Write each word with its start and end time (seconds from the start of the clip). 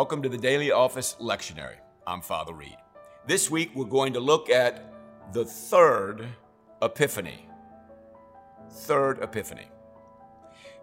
Welcome 0.00 0.22
to 0.22 0.30
the 0.30 0.38
Daily 0.38 0.72
Office 0.72 1.16
Lectionary. 1.20 1.76
I'm 2.06 2.22
Father 2.22 2.54
Reid. 2.54 2.78
This 3.26 3.50
week 3.50 3.72
we're 3.74 3.84
going 3.84 4.14
to 4.14 4.18
look 4.18 4.48
at 4.48 4.94
the 5.34 5.44
third 5.44 6.26
Epiphany. 6.80 7.46
Third 8.70 9.22
Epiphany. 9.22 9.68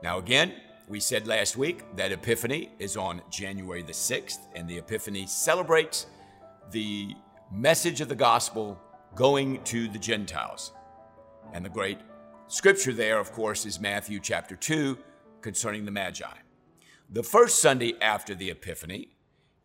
Now, 0.04 0.20
again, 0.20 0.54
we 0.88 1.00
said 1.00 1.26
last 1.26 1.58
week 1.58 1.84
that 1.96 2.12
Epiphany 2.12 2.70
is 2.78 2.96
on 2.96 3.24
January 3.32 3.82
the 3.82 3.92
6th, 3.92 4.38
and 4.56 4.70
the 4.70 4.78
Epiphany 4.78 5.26
celebrates 5.26 6.06
the 6.70 7.16
message 7.52 8.02
of 8.02 8.10
the 8.10 8.16
gospel 8.16 8.80
going 9.16 9.64
to 9.64 9.88
the 9.88 9.98
Gentiles. 9.98 10.74
And 11.54 11.66
the 11.66 11.70
great 11.70 11.98
scripture 12.50 12.94
there, 12.94 13.18
of 13.18 13.32
course, 13.32 13.66
is 13.66 13.80
Matthew 13.80 14.20
chapter 14.20 14.56
2 14.56 14.96
concerning 15.42 15.86
the 15.86 15.92
Magi. 15.92 16.28
The 17.10 17.24
first 17.24 17.62
Sunday 17.62 17.94
after 18.02 18.36
the 18.36 18.50
Epiphany 18.50 19.08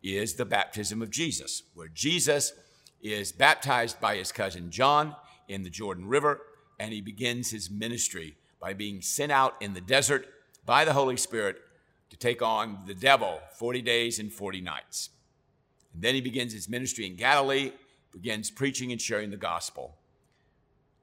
is 0.01 0.35
the 0.35 0.45
baptism 0.45 1.01
of 1.01 1.09
Jesus, 1.09 1.63
where 1.73 1.89
Jesus 1.89 2.53
is 3.01 3.33
baptized 3.33 3.99
by 3.99 4.15
his 4.15 4.31
cousin 4.31 4.71
John 4.71 5.13
in 5.49 5.63
the 5.63 5.69
Jordan 5.69 6.07
River, 6.07 6.39
and 6.79 6.93
he 6.93 7.01
begins 7.01 7.51
his 7.51 7.69
ministry 7.69 8.37
by 8.61 8.73
being 8.73 9.01
sent 9.01 9.29
out 9.29 9.55
in 9.61 9.73
the 9.73 9.81
desert 9.81 10.25
by 10.65 10.85
the 10.85 10.93
Holy 10.93 11.17
Spirit 11.17 11.57
to 12.11 12.15
take 12.15 12.41
on 12.41 12.77
the 12.87 12.93
devil 12.93 13.41
40 13.59 13.81
days 13.81 14.19
and 14.19 14.31
40 14.31 14.61
nights. 14.61 15.09
And 15.93 16.01
then 16.01 16.15
he 16.15 16.21
begins 16.21 16.53
his 16.53 16.69
ministry 16.69 17.05
in 17.05 17.17
Galilee, 17.17 17.73
begins 18.13 18.51
preaching 18.51 18.93
and 18.93 19.01
sharing 19.01 19.31
the 19.31 19.37
gospel. 19.37 19.97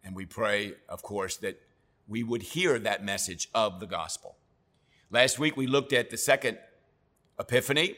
And 0.03 0.17
we 0.17 0.25
pray, 0.25 0.73
of 0.89 1.03
course, 1.03 1.37
that 1.39 1.61
we 2.09 2.23
would 2.23 2.43
hear 2.43 2.79
that 2.79 3.05
message 3.05 3.51
of 3.55 3.79
the 3.79 3.87
gospel. 3.87 4.37
Last 5.13 5.41
week 5.41 5.57
we 5.57 5.67
looked 5.67 5.93
at 5.93 6.11
the 6.11 6.17
second 6.17 6.59
Epiphany, 7.37 7.97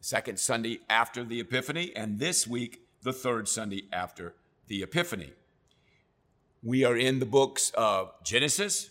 second 0.00 0.38
Sunday 0.38 0.78
after 0.88 1.24
the 1.24 1.40
Epiphany, 1.40 1.90
and 1.96 2.20
this 2.20 2.46
week 2.46 2.86
the 3.02 3.12
third 3.12 3.48
Sunday 3.48 3.88
after 3.92 4.34
the 4.68 4.84
Epiphany. 4.84 5.32
We 6.62 6.84
are 6.84 6.96
in 6.96 7.18
the 7.18 7.26
books 7.26 7.72
of 7.74 8.12
Genesis, 8.22 8.90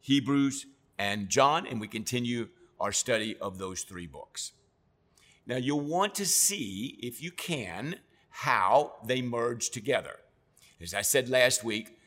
Hebrews, 0.00 0.64
and 0.98 1.28
John, 1.28 1.66
and 1.66 1.78
we 1.78 1.88
continue 1.88 2.48
our 2.80 2.92
study 2.92 3.36
of 3.36 3.58
those 3.58 3.82
three 3.82 4.06
books. 4.06 4.52
Now, 5.46 5.56
you'll 5.56 5.80
want 5.80 6.14
to 6.14 6.24
see, 6.24 6.98
if 7.02 7.22
you 7.22 7.32
can, 7.32 7.96
how 8.30 8.94
they 9.04 9.20
merge 9.20 9.68
together. 9.68 10.16
As 10.80 10.94
I 10.94 11.02
said 11.02 11.28
last 11.28 11.62
week, 11.62 11.98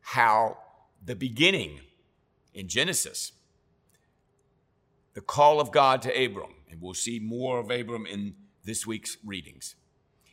how 0.00 0.58
the 1.04 1.16
beginning 1.16 1.80
in 2.52 2.68
Genesis 2.68 3.32
the 5.14 5.20
call 5.20 5.60
of 5.60 5.72
God 5.72 6.02
to 6.02 6.24
Abram, 6.24 6.54
and 6.70 6.82
we'll 6.82 6.94
see 6.94 7.18
more 7.18 7.58
of 7.58 7.70
Abram 7.70 8.06
in 8.06 8.34
this 8.64 8.86
week's 8.86 9.16
readings, 9.24 9.76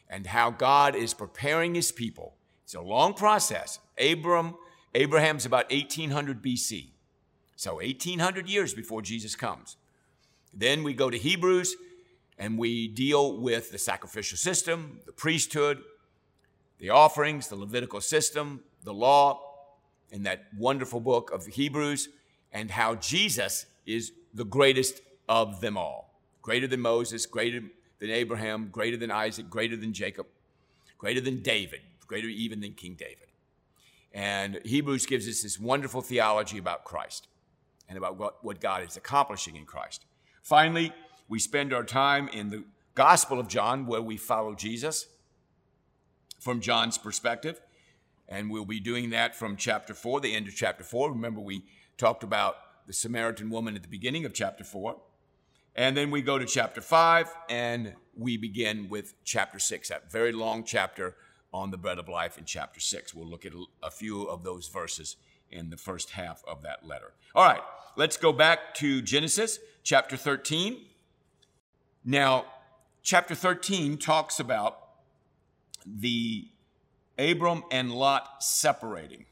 and 0.10 0.28
how 0.28 0.50
God 0.52 0.96
is 0.96 1.14
preparing 1.14 1.76
his 1.76 1.92
people. 1.92 2.36
It's 2.64 2.76
a 2.76 2.82
long 2.82 3.14
process. 3.14 3.80
Abram, 4.00 4.56
Abraham's 4.96 5.46
about 5.46 5.72
1800 5.72 6.42
BC, 6.42 6.90
so 7.56 7.76
1800 7.76 8.50
years 8.50 8.74
before 8.74 9.02
Jesus 9.02 9.36
comes. 9.36 9.78
Then 10.54 10.84
we 10.84 10.94
go 10.94 11.10
to 11.10 11.18
Hebrews, 11.18 11.76
and 12.38 12.58
we 12.58 12.88
deal 12.88 13.40
with 13.40 13.72
the 13.72 13.78
sacrificial 13.78 14.38
system, 14.38 15.00
the 15.06 15.14
priesthood, 15.14 15.82
the 16.80 16.90
offerings, 16.90 17.48
the 17.48 17.56
Levitical 17.56 18.02
system, 18.02 18.62
the 18.84 18.94
law, 18.94 19.40
in 20.10 20.24
that 20.24 20.48
wonderful 20.58 21.00
book 21.00 21.32
of 21.32 21.46
Hebrews, 21.46 22.10
and 22.52 22.72
how 22.72 22.96
Jesus 22.96 23.66
is 23.86 24.12
the 24.34 24.46
greatest 24.46 25.02
of 25.28 25.62
them 25.62 25.78
all. 25.78 26.20
Greater 26.42 26.68
than 26.68 26.82
Moses, 26.82 27.26
greater 27.26 27.62
than 28.00 28.10
Abraham, 28.10 28.70
greater 28.72 28.98
than 28.98 29.12
Isaac, 29.12 29.50
greater 29.50 29.78
than 29.78 29.94
Jacob, 29.94 30.26
greater 30.98 31.22
than 31.22 31.42
David, 31.42 31.82
greater 32.08 32.28
even 32.28 32.62
than 32.62 32.74
King 32.74 32.96
David. 32.96 33.28
And 34.14 34.60
Hebrews 34.66 35.06
gives 35.06 35.28
us 35.28 35.42
this 35.42 35.60
wonderful 35.60 36.02
theology 36.02 36.58
about 36.58 36.84
Christ 36.84 37.28
and 37.88 37.98
about 37.98 38.18
what, 38.18 38.44
what 38.44 38.60
God 38.60 38.84
is 38.84 38.98
accomplishing 38.98 39.56
in 39.56 39.66
Christ. 39.66 40.06
Finally, 40.42 40.92
we 41.30 41.40
spend 41.40 41.74
our 41.74 41.84
time 41.84 42.28
in 42.30 42.50
the 42.50 42.64
Gospel 42.94 43.40
of 43.40 43.48
John, 43.48 43.86
where 43.86 44.02
we 44.02 44.18
follow 44.18 44.54
Jesus 44.54 45.08
from 46.40 46.60
John's 46.60 46.98
perspective. 46.98 47.62
And 48.28 48.50
we'll 48.50 48.66
be 48.66 48.80
doing 48.80 49.12
that 49.12 49.36
from 49.36 49.56
chapter 49.56 49.94
4, 49.94 50.22
the 50.22 50.36
end 50.36 50.48
of 50.48 50.56
chapter 50.56 50.84
4. 50.84 51.12
Remember, 51.12 51.40
we 51.40 51.64
talked 52.02 52.24
about 52.24 52.56
the 52.88 52.94
Samaritan 52.94 53.52
woman 53.52 53.76
at 53.76 53.84
the 53.84 53.88
beginning 53.88 54.26
of 54.26 54.34
chapter 54.34 54.64
4. 54.64 55.00
And 55.76 55.96
then 55.96 56.10
we 56.10 56.24
go 56.24 56.40
to 56.40 56.46
chapter 56.46 56.82
5 56.82 57.30
and 57.48 57.94
we 58.18 58.38
begin 58.38 58.90
with 58.90 59.14
chapter 59.24 59.60
6, 59.60 59.90
that 59.90 60.12
very 60.12 60.32
long 60.32 60.64
chapter 60.64 61.16
on 61.54 61.70
the 61.70 61.78
bread 61.78 62.00
of 62.00 62.10
life 62.10 62.40
in 62.40 62.46
chapter 62.46 62.80
6. 62.80 63.14
We'll 63.14 63.30
look 63.30 63.46
at 63.46 63.54
a 63.84 63.92
few 63.92 64.24
of 64.24 64.44
those 64.44 64.68
verses 64.68 65.16
in 65.52 65.70
the 65.70 65.78
first 65.78 66.10
half 66.10 66.44
of 66.48 66.64
that 66.64 66.88
letter. 66.88 67.14
All 67.36 67.46
right, 67.46 67.62
let's 67.96 68.18
go 68.18 68.34
back 68.34 68.74
to 68.76 69.04
Genesis 69.04 69.60
chapter 69.84 70.18
13. 70.18 70.78
Now, 72.04 72.46
chapter 73.04 73.36
13 73.36 74.00
talks 74.00 74.40
about 74.40 74.80
the 75.86 76.48
Abram 77.20 77.64
and 77.70 77.92
Lot 77.92 78.44
separating. 78.44 79.26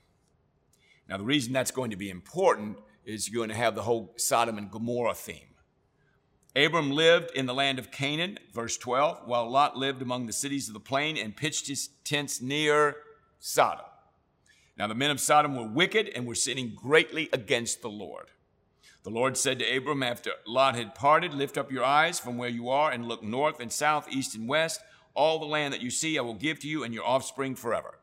Now, 1.09 1.17
the 1.17 1.25
reason 1.25 1.51
that's 1.53 1.71
going 1.71 1.89
to 1.89 1.97
be 1.97 2.11
important 2.11 2.77
is 3.03 3.27
you're 3.27 3.39
going 3.39 3.49
to 3.49 3.55
have 3.55 3.73
the 3.73 3.81
whole 3.81 4.13
Sodom 4.15 4.59
and 4.59 4.69
Gomorrah 4.69 5.15
theme. 5.15 5.55
Abram 6.55 6.91
lived 6.91 7.31
in 7.35 7.47
the 7.47 7.53
land 7.53 7.79
of 7.79 7.91
Canaan, 7.91 8.37
verse 8.53 8.77
12, 8.77 9.21
while 9.25 9.49
Lot 9.49 9.75
lived 9.75 10.01
among 10.01 10.27
the 10.27 10.33
cities 10.33 10.67
of 10.67 10.73
the 10.73 10.79
plain 10.79 11.17
and 11.17 11.35
pitched 11.35 11.67
his 11.67 11.89
tents 12.03 12.41
near 12.41 12.97
Sodom. 13.39 13.85
Now 14.77 14.87
the 14.87 14.95
men 14.95 15.11
of 15.11 15.19
Sodom 15.19 15.55
were 15.55 15.67
wicked 15.67 16.09
and 16.09 16.25
were 16.25 16.35
sinning 16.35 16.73
greatly 16.75 17.29
against 17.33 17.81
the 17.81 17.89
Lord. 17.89 18.27
The 19.03 19.09
Lord 19.09 19.37
said 19.37 19.59
to 19.59 19.77
Abram 19.77 20.03
after 20.03 20.31
Lot 20.45 20.75
had 20.75 20.95
parted, 20.95 21.33
Lift 21.33 21.57
up 21.57 21.71
your 21.71 21.83
eyes 21.83 22.19
from 22.19 22.37
where 22.37 22.49
you 22.49 22.69
are 22.69 22.91
and 22.91 23.07
look 23.07 23.23
north 23.23 23.59
and 23.59 23.71
south, 23.71 24.07
east 24.11 24.35
and 24.35 24.47
west. 24.47 24.81
All 25.13 25.39
the 25.39 25.45
land 25.45 25.73
that 25.73 25.81
you 25.81 25.89
see 25.89 26.17
I 26.17 26.21
will 26.21 26.33
give 26.33 26.59
to 26.59 26.67
you 26.67 26.83
and 26.83 26.93
your 26.93 27.05
offspring 27.05 27.55
forever. 27.55 27.98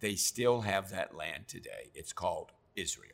They 0.00 0.14
still 0.14 0.62
have 0.62 0.90
that 0.90 1.16
land 1.16 1.48
today. 1.48 1.90
It's 1.94 2.12
called 2.12 2.52
Israel. 2.74 3.12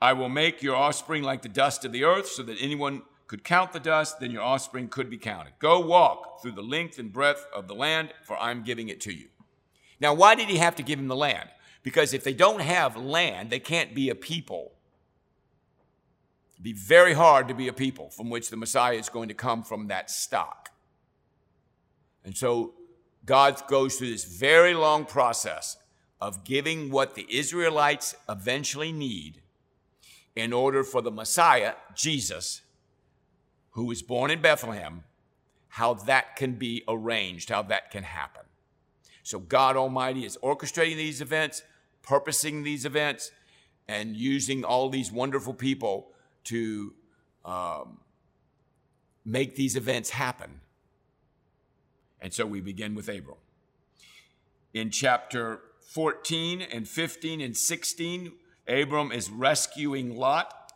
I 0.00 0.12
will 0.12 0.28
make 0.28 0.62
your 0.62 0.76
offspring 0.76 1.22
like 1.22 1.42
the 1.42 1.48
dust 1.48 1.84
of 1.84 1.92
the 1.92 2.04
earth, 2.04 2.28
so 2.28 2.42
that 2.42 2.56
anyone 2.60 3.02
could 3.26 3.44
count 3.44 3.72
the 3.72 3.80
dust, 3.80 4.20
then 4.20 4.30
your 4.30 4.42
offspring 4.42 4.88
could 4.88 5.08
be 5.08 5.16
counted. 5.16 5.54
Go 5.58 5.80
walk 5.80 6.42
through 6.42 6.52
the 6.52 6.62
length 6.62 6.98
and 6.98 7.12
breadth 7.12 7.46
of 7.54 7.68
the 7.68 7.74
land, 7.74 8.12
for 8.22 8.36
I'm 8.36 8.62
giving 8.62 8.88
it 8.88 9.00
to 9.02 9.14
you. 9.14 9.28
Now, 10.00 10.12
why 10.12 10.34
did 10.34 10.48
he 10.48 10.58
have 10.58 10.76
to 10.76 10.82
give 10.82 10.98
him 10.98 11.08
the 11.08 11.16
land? 11.16 11.48
Because 11.82 12.12
if 12.12 12.24
they 12.24 12.34
don't 12.34 12.60
have 12.60 12.96
land, 12.96 13.50
they 13.50 13.60
can't 13.60 13.94
be 13.94 14.10
a 14.10 14.14
people. 14.14 14.72
It'd 16.52 16.64
be 16.64 16.72
very 16.72 17.14
hard 17.14 17.48
to 17.48 17.54
be 17.54 17.68
a 17.68 17.72
people 17.72 18.10
from 18.10 18.30
which 18.30 18.50
the 18.50 18.56
Messiah 18.56 18.96
is 18.96 19.08
going 19.08 19.28
to 19.28 19.34
come 19.34 19.62
from 19.62 19.88
that 19.88 20.10
stock. 20.10 20.70
And 22.24 22.36
so 22.36 22.74
God 23.24 23.62
goes 23.68 23.96
through 23.96 24.10
this 24.10 24.24
very 24.24 24.74
long 24.74 25.04
process 25.04 25.76
of 26.20 26.44
giving 26.44 26.90
what 26.90 27.14
the 27.14 27.26
Israelites 27.28 28.14
eventually 28.28 28.92
need 28.92 29.40
in 30.36 30.52
order 30.52 30.82
for 30.82 31.00
the 31.00 31.10
Messiah, 31.10 31.74
Jesus, 31.94 32.62
who 33.70 33.86
was 33.86 34.02
born 34.02 34.30
in 34.30 34.40
Bethlehem, 34.40 35.04
how 35.68 35.94
that 35.94 36.36
can 36.36 36.52
be 36.52 36.82
arranged, 36.86 37.50
how 37.50 37.62
that 37.62 37.90
can 37.90 38.04
happen. 38.04 38.42
So 39.22 39.38
God 39.38 39.76
Almighty 39.76 40.24
is 40.24 40.38
orchestrating 40.42 40.96
these 40.96 41.20
events, 41.20 41.62
purposing 42.02 42.62
these 42.62 42.84
events, 42.84 43.32
and 43.88 44.16
using 44.16 44.64
all 44.64 44.88
these 44.88 45.10
wonderful 45.10 45.54
people 45.54 46.08
to 46.44 46.94
um, 47.44 47.98
make 49.24 49.56
these 49.56 49.76
events 49.76 50.10
happen. 50.10 50.60
And 52.24 52.32
so 52.32 52.46
we 52.46 52.62
begin 52.62 52.94
with 52.94 53.10
Abram. 53.10 53.36
In 54.72 54.88
chapter 54.88 55.60
14 55.88 56.62
and 56.62 56.88
15 56.88 57.42
and 57.42 57.54
16, 57.54 58.32
Abram 58.66 59.12
is 59.12 59.28
rescuing 59.28 60.16
Lot. 60.16 60.72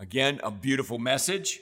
Again, 0.00 0.40
a 0.42 0.50
beautiful 0.50 0.98
message. 0.98 1.60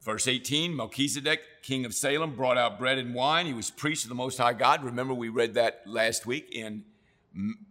Verse 0.00 0.28
18 0.28 0.76
Melchizedek, 0.76 1.40
king 1.64 1.84
of 1.84 1.92
Salem, 1.92 2.36
brought 2.36 2.56
out 2.56 2.78
bread 2.78 2.98
and 2.98 3.16
wine. 3.16 3.46
He 3.46 3.52
was 3.52 3.72
priest 3.72 4.04
of 4.04 4.08
the 4.08 4.14
Most 4.14 4.38
High 4.38 4.52
God. 4.52 4.84
Remember, 4.84 5.12
we 5.12 5.30
read 5.30 5.54
that 5.54 5.82
last 5.86 6.24
week 6.24 6.52
in 6.52 6.84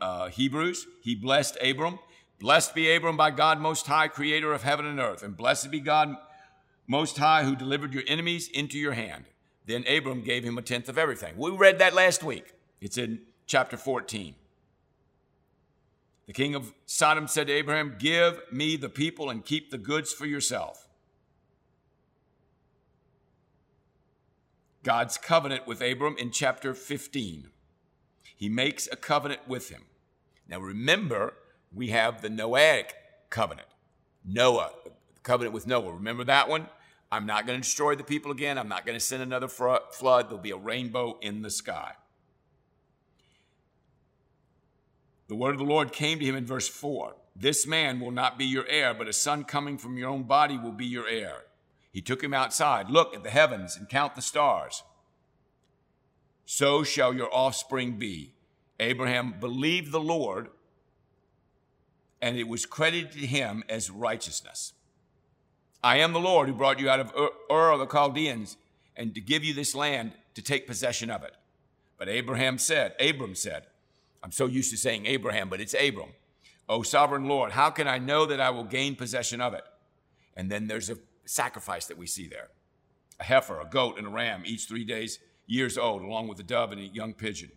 uh, 0.01 0.27
Hebrews. 0.27 0.87
He 1.01 1.15
blessed 1.15 1.57
Abram. 1.63 1.99
Blessed 2.37 2.75
be 2.75 2.93
Abram 2.93 3.15
by 3.15 3.31
God 3.31 3.61
Most 3.61 3.87
High, 3.87 4.09
creator 4.09 4.51
of 4.51 4.63
heaven 4.63 4.85
and 4.85 4.99
earth. 4.99 5.23
And 5.23 5.37
blessed 5.37 5.71
be 5.71 5.79
God 5.79 6.17
Most 6.87 7.17
High, 7.17 7.43
who 7.43 7.55
delivered 7.55 7.93
your 7.93 8.03
enemies 8.07 8.47
into 8.47 8.77
your 8.77 8.93
hand. 8.93 9.25
Then 9.65 9.85
Abram 9.87 10.21
gave 10.21 10.43
him 10.43 10.57
a 10.57 10.61
tenth 10.61 10.89
of 10.89 10.97
everything. 10.97 11.35
We 11.37 11.51
read 11.51 11.79
that 11.79 11.93
last 11.93 12.23
week. 12.23 12.53
It's 12.81 12.97
in 12.97 13.21
chapter 13.45 13.77
14. 13.77 14.35
The 16.25 16.33
king 16.33 16.55
of 16.55 16.73
Sodom 16.85 17.27
said 17.27 17.47
to 17.47 17.53
Abraham, 17.53 17.95
Give 17.97 18.41
me 18.51 18.75
the 18.75 18.89
people 18.89 19.29
and 19.29 19.43
keep 19.43 19.71
the 19.71 19.77
goods 19.77 20.11
for 20.11 20.25
yourself. 20.25 20.87
God's 24.83 25.17
covenant 25.17 25.65
with 25.65 25.81
Abram 25.81 26.15
in 26.17 26.31
chapter 26.31 26.73
15. 26.73 27.49
He 28.35 28.49
makes 28.49 28.87
a 28.91 28.97
covenant 28.97 29.47
with 29.47 29.69
him. 29.69 29.83
Now 30.47 30.59
remember, 30.59 31.35
we 31.73 31.89
have 31.89 32.21
the 32.21 32.29
Noahic 32.29 32.91
covenant. 33.29 33.69
Noah, 34.25 34.71
covenant 35.23 35.53
with 35.53 35.67
Noah. 35.67 35.93
Remember 35.93 36.23
that 36.25 36.47
one? 36.47 36.67
I'm 37.11 37.25
not 37.25 37.45
going 37.45 37.59
to 37.59 37.63
destroy 37.63 37.95
the 37.95 38.03
people 38.03 38.31
again. 38.31 38.57
I'm 38.57 38.67
not 38.67 38.85
going 38.85 38.97
to 38.97 39.03
send 39.03 39.21
another 39.21 39.47
flood. 39.47 39.85
There'll 40.01 40.37
be 40.37 40.51
a 40.51 40.57
rainbow 40.57 41.17
in 41.21 41.41
the 41.41 41.49
sky. 41.49 41.93
The 45.27 45.35
word 45.35 45.51
of 45.51 45.59
the 45.59 45.63
Lord 45.63 45.91
came 45.91 46.19
to 46.19 46.25
him 46.25 46.35
in 46.35 46.45
verse 46.45 46.67
4 46.67 47.15
This 47.35 47.65
man 47.65 47.99
will 47.99 48.11
not 48.11 48.37
be 48.37 48.45
your 48.45 48.67
heir, 48.67 48.93
but 48.93 49.07
a 49.07 49.13
son 49.13 49.43
coming 49.43 49.77
from 49.77 49.97
your 49.97 50.09
own 50.09 50.23
body 50.23 50.57
will 50.57 50.71
be 50.71 50.85
your 50.85 51.07
heir. 51.07 51.43
He 51.91 52.01
took 52.01 52.23
him 52.23 52.33
outside. 52.33 52.89
Look 52.89 53.15
at 53.15 53.23
the 53.23 53.29
heavens 53.29 53.77
and 53.77 53.87
count 53.87 54.15
the 54.15 54.21
stars. 54.21 54.83
So 56.45 56.83
shall 56.83 57.13
your 57.13 57.33
offspring 57.33 57.93
be. 57.97 58.33
Abraham 58.79 59.35
believed 59.39 59.91
the 59.91 59.99
Lord, 59.99 60.49
and 62.21 62.37
it 62.37 62.47
was 62.47 62.65
credited 62.65 63.11
to 63.13 63.25
him 63.27 63.63
as 63.69 63.89
righteousness. 63.89 64.73
I 65.83 65.97
am 65.97 66.13
the 66.13 66.19
Lord 66.19 66.47
who 66.47 66.53
brought 66.53 66.79
you 66.79 66.89
out 66.89 67.01
of 67.01 67.13
Ur 67.51 67.71
of 67.71 67.79
the 67.79 67.87
Chaldeans 67.87 68.55
and 68.95 69.13
to 69.13 69.21
give 69.21 69.43
you 69.43 69.53
this 69.53 69.75
land 69.75 70.13
to 70.35 70.41
take 70.41 70.65
possession 70.65 71.09
of 71.09 71.23
it. 71.23 71.33
But 71.97 72.07
Abraham 72.07 72.57
said, 72.57 72.95
Abram 72.99 73.35
said, 73.35 73.65
I'm 74.23 74.31
so 74.31 74.45
used 74.45 74.71
to 74.71 74.77
saying 74.77 75.05
Abraham, 75.05 75.49
but 75.49 75.59
it's 75.59 75.73
Abram. 75.73 76.09
O 76.69 76.81
sovereign 76.81 77.25
Lord, 77.25 77.51
how 77.51 77.69
can 77.69 77.87
I 77.87 77.97
know 77.97 78.25
that 78.25 78.39
I 78.39 78.49
will 78.49 78.63
gain 78.63 78.95
possession 78.95 79.41
of 79.41 79.53
it? 79.53 79.63
And 80.37 80.49
then 80.49 80.67
there's 80.67 80.89
a 80.89 80.97
sacrifice 81.25 81.85
that 81.87 81.97
we 81.97 82.07
see 82.07 82.27
there 82.27 82.47
a 83.19 83.23
heifer, 83.23 83.59
a 83.59 83.65
goat, 83.65 83.97
and 83.97 84.07
a 84.07 84.09
ram, 84.09 84.43
each 84.45 84.65
three 84.65 84.85
days, 84.85 85.19
years 85.45 85.77
old, 85.77 86.01
along 86.01 86.27
with 86.27 86.39
a 86.39 86.43
dove 86.43 86.71
and 86.71 86.81
a 86.81 86.85
young 86.85 87.13
pigeon. 87.13 87.51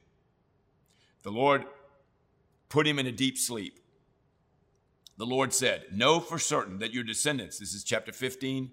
The 1.23 1.31
Lord 1.31 1.65
put 2.69 2.87
him 2.87 2.99
in 2.99 3.07
a 3.07 3.13
deep 3.13 3.39
sleep. 3.39 3.79
The 5.19 5.27
Lord 5.27 5.53
said, 5.55 5.85
Know 5.93 6.21
for 6.21 6.39
certain 6.39 6.79
that 6.79 6.93
your 6.93 7.05
descendants, 7.05 7.59
this 7.59 7.75
is 7.75 7.85
chapter 7.85 8.13
15, 8.13 8.71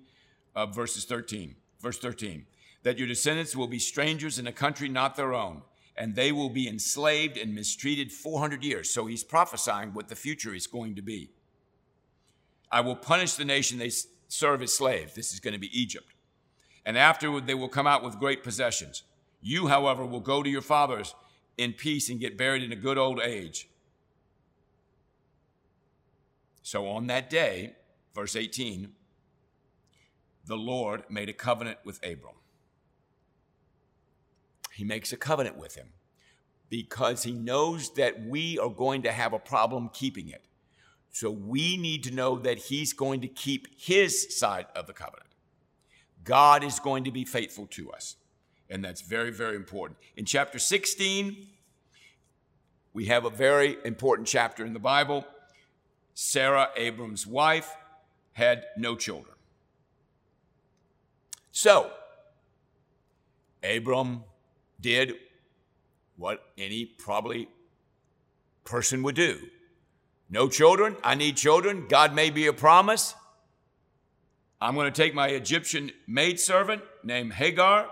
uh, 0.56 0.66
verses 0.68 1.06
13, 1.06 1.56
verse 1.80 1.98
13, 2.00 2.46
that 2.84 2.98
your 2.98 3.08
descendants 3.08 3.56
will 3.56 3.68
be 3.68 3.80
strangers 3.80 4.40
in 4.40 4.48
a 4.48 4.52
country 4.52 4.90
not 4.90 5.16
their 5.16 5.34
own 5.34 5.62
and 5.96 6.16
they 6.16 6.32
will 6.32 6.50
be 6.50 6.68
enslaved 6.68 7.38
and 7.38 7.54
mistreated 7.54 8.12
400 8.12 8.64
years. 8.64 8.90
So 8.90 9.06
he's 9.06 9.24
prophesying 9.24 9.94
what 9.94 10.08
the 10.08 10.16
future 10.16 10.54
is 10.54 10.68
going 10.68 10.96
to 10.96 11.02
be. 11.02 11.30
I 12.72 12.82
will 12.82 12.96
punish 12.96 13.34
the 13.34 13.46
nation 13.46 13.78
they 13.78 13.92
serve 14.28 14.64
as 14.64 14.74
slaves. 14.74 15.14
This 15.14 15.34
is 15.34 15.40
going 15.40 15.54
to 15.54 15.60
be 15.60 15.80
Egypt. 15.80 16.08
And 16.86 16.98
afterward, 16.98 17.46
they 17.46 17.54
will 17.54 17.70
come 17.70 17.88
out 17.88 18.04
with 18.04 18.20
great 18.20 18.44
possessions. 18.44 19.04
You, 19.42 19.68
however, 19.68 20.06
will 20.06 20.20
go 20.20 20.42
to 20.42 20.50
your 20.50 20.62
fathers 20.62 21.14
in 21.58 21.74
peace 21.74 22.10
and 22.10 22.20
get 22.20 22.38
buried 22.38 22.64
in 22.64 22.72
a 22.72 22.78
good 22.78 22.98
old 22.98 23.20
age. 23.20 23.70
So 26.64 26.88
on 26.88 27.08
that 27.08 27.30
day, 27.30 27.76
verse 28.16 28.36
18, 28.36 28.94
the 30.46 30.56
Lord 30.56 31.04
made 31.10 31.30
a 31.30 31.34
covenant 31.34 31.80
with 31.84 31.98
Abram. 31.98 32.36
He 34.74 34.84
makes 34.84 35.14
a 35.14 35.18
covenant 35.18 35.58
with 35.58 35.76
him 35.76 35.90
because 36.70 37.24
he 37.24 37.32
knows 37.32 37.94
that 37.94 38.26
we 38.26 38.58
are 38.58 38.70
going 38.70 39.04
to 39.04 39.12
have 39.12 39.34
a 39.34 39.40
problem 39.40 39.90
keeping 39.94 40.30
it. 40.30 40.46
So 41.12 41.30
we 41.30 41.78
need 41.78 42.04
to 42.06 42.12
know 42.12 42.40
that 42.40 42.58
he's 42.58 42.94
going 42.94 43.22
to 43.22 43.28
keep 43.28 43.68
his 43.78 44.36
side 44.36 44.66
of 44.76 44.88
the 44.88 44.94
covenant. 44.94 45.30
God 46.24 46.64
is 46.64 46.80
going 46.80 47.04
to 47.04 47.12
be 47.12 47.26
faithful 47.26 47.68
to 47.68 47.92
us. 47.92 48.16
And 48.70 48.84
that's 48.84 49.02
very, 49.02 49.32
very 49.32 49.56
important. 49.56 50.00
In 50.16 50.26
chapter 50.26 50.58
16, 50.58 51.46
we 52.94 53.06
have 53.06 53.26
a 53.26 53.30
very 53.30 53.78
important 53.86 54.28
chapter 54.28 54.66
in 54.66 54.74
the 54.74 54.80
Bible. 54.80 55.26
Sarah, 56.14 56.70
Abram's 56.76 57.26
wife, 57.26 57.76
had 58.34 58.66
no 58.78 58.96
children. 58.96 59.36
So, 61.52 61.92
Abram 63.64 64.24
did 64.80 65.14
what 66.18 66.44
any 66.58 66.86
probably 66.86 67.48
person 68.64 69.04
would 69.04 69.16
do. 69.16 69.40
No 70.30 70.50
children, 70.50 70.98
I 71.04 71.16
need 71.16 71.38
children. 71.38 71.86
God 71.88 72.14
made 72.14 72.34
me 72.34 72.48
a 72.48 72.54
promise. 72.54 73.14
I'm 74.60 74.76
going 74.76 74.92
to 74.92 75.02
take 75.02 75.14
my 75.14 75.28
Egyptian 75.28 75.92
maidservant 76.08 76.82
named 77.04 77.34
Hagar. 77.34 77.90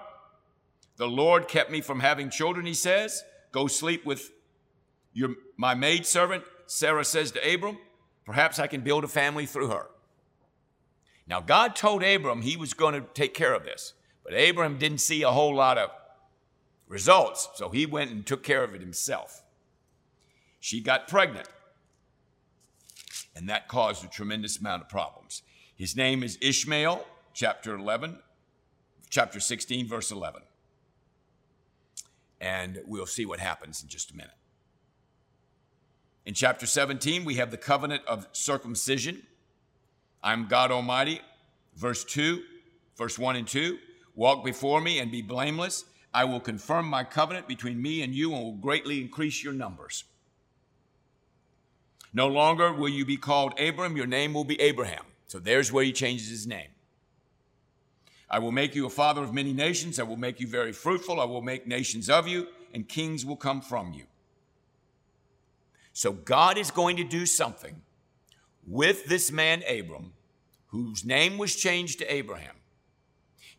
The 0.98 1.08
Lord 1.08 1.48
kept 1.48 1.70
me 1.70 1.82
from 1.82 2.00
having 2.00 2.30
children, 2.30 2.66
he 2.66 2.74
says. 2.74 3.24
Go 3.52 3.68
sleep 3.68 4.06
with 4.06 4.32
your, 5.14 5.36
my 5.58 5.76
maidservant. 5.76 6.44
Sarah 6.66 7.04
says 7.04 7.32
to 7.32 7.54
Abram, 7.54 7.78
Perhaps 8.32 8.60
I 8.60 8.68
can 8.68 8.80
build 8.80 9.04
a 9.04 9.10
family 9.10 9.46
through 9.46 9.68
her. 9.68 9.88
Now, 11.28 11.42
God 11.42 11.76
told 11.76 12.02
Abram 12.02 12.44
he 12.44 12.56
was 12.56 12.74
going 12.74 12.94
to 12.94 13.02
take 13.14 13.34
care 13.34 13.54
of 13.54 13.66
this, 13.66 13.94
but 14.24 14.32
Abram 14.32 14.78
didn't 14.78 15.00
see 15.00 15.22
a 15.22 15.32
whole 15.32 15.54
lot 15.54 15.78
of 15.78 15.90
results. 16.88 17.50
So 17.56 17.68
he 17.68 17.86
went 17.86 18.10
and 18.10 18.26
took 18.26 18.42
care 18.42 18.64
of 18.64 18.74
it 18.74 18.80
himself. 18.80 19.44
She 20.62 20.80
got 20.80 21.10
pregnant, 21.10 21.50
and 23.36 23.50
that 23.50 23.68
caused 23.68 24.06
a 24.06 24.08
tremendous 24.08 24.58
amount 24.58 24.84
of 24.84 24.88
problems. 24.88 25.42
His 25.76 25.98
name 25.98 26.24
is 26.24 26.38
Ishmael, 26.40 27.06
chapter 27.34 27.76
11, 27.76 28.18
chapter 29.10 29.42
16, 29.42 29.90
verse 29.90 30.10
11. 30.10 30.42
And 32.40 32.80
we'll 32.86 33.06
see 33.08 33.26
what 33.26 33.42
happens 33.42 33.84
in 33.84 33.90
just 33.90 34.12
a 34.12 34.16
minute. 34.16 34.36
In 36.26 36.34
chapter 36.34 36.66
17, 36.66 37.26
we 37.26 37.36
have 37.36 37.52
the 37.52 37.58
covenant 37.58 38.04
of 38.08 38.28
circumcision. 38.32 39.24
I'm 40.24 40.48
God 40.48 40.72
Almighty. 40.72 41.22
Verse 41.76 42.04
2, 42.04 42.42
verse 42.98 43.18
1 43.18 43.36
and 43.38 43.48
2. 43.48 43.78
Walk 44.16 44.44
before 44.44 44.82
me 44.82 45.00
and 45.00 45.12
be 45.12 45.22
blameless 45.22 45.86
I 46.14 46.26
will 46.26 46.40
confirm 46.40 46.88
my 46.88 47.04
covenant 47.04 47.48
between 47.48 47.82
me 47.82 48.02
and 48.02 48.14
you 48.14 48.34
and 48.34 48.44
will 48.44 48.52
greatly 48.54 49.00
increase 49.00 49.44
your 49.44 49.54
numbers. 49.54 50.04
No 52.14 52.28
longer 52.28 52.74
will 52.74 52.90
you 52.90 53.06
be 53.06 53.16
called 53.16 53.58
Abram, 53.58 53.96
your 53.96 54.08
name 54.08 54.34
will 54.34 54.44
be 54.44 54.60
Abraham. 54.60 55.06
So 55.28 55.40
there's 55.40 55.72
where 55.72 55.86
he 55.86 55.94
changes 55.94 56.30
his 56.30 56.46
name. 56.46 56.68
I 58.30 58.40
will 58.40 58.52
make 58.52 58.76
you 58.76 58.86
a 58.86 58.90
father 58.90 59.24
of 59.24 59.34
many 59.34 59.54
nations. 59.54 60.00
I 60.00 60.04
will 60.04 60.18
make 60.18 60.42
you 60.42 60.48
very 60.48 60.74
fruitful. 60.74 61.22
I 61.22 61.26
will 61.26 61.42
make 61.42 61.68
nations 61.68 62.10
of 62.10 62.28
you, 62.28 62.48
and 62.74 62.88
kings 62.88 63.26
will 63.26 63.38
come 63.38 63.62
from 63.62 63.94
you. 63.94 64.04
So 65.94 66.12
God 66.12 66.58
is 66.58 66.72
going 66.72 66.98
to 66.98 67.04
do 67.04 67.26
something 67.26 67.82
with 68.66 69.06
this 69.06 69.32
man, 69.32 69.64
Abram, 69.70 70.14
whose 70.68 71.04
name 71.04 71.38
was 71.38 71.56
changed 71.56 72.00
to 72.00 72.14
Abraham 72.14 72.56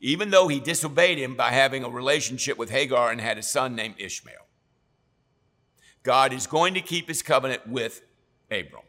even 0.02 0.30
though 0.30 0.48
he 0.48 0.58
disobeyed 0.58 1.16
him 1.16 1.36
by 1.36 1.52
having 1.52 1.84
a 1.84 1.88
relationship 1.88 2.58
with 2.58 2.70
Hagar 2.70 3.12
and 3.12 3.20
had 3.20 3.38
a 3.38 3.42
son 3.42 3.76
named 3.76 3.94
Ishmael. 3.98 4.46
God 6.02 6.32
is 6.32 6.48
going 6.48 6.74
to 6.74 6.80
keep 6.80 7.06
his 7.06 7.22
covenant 7.22 7.68
with 7.68 8.02
Abram. 8.50 8.82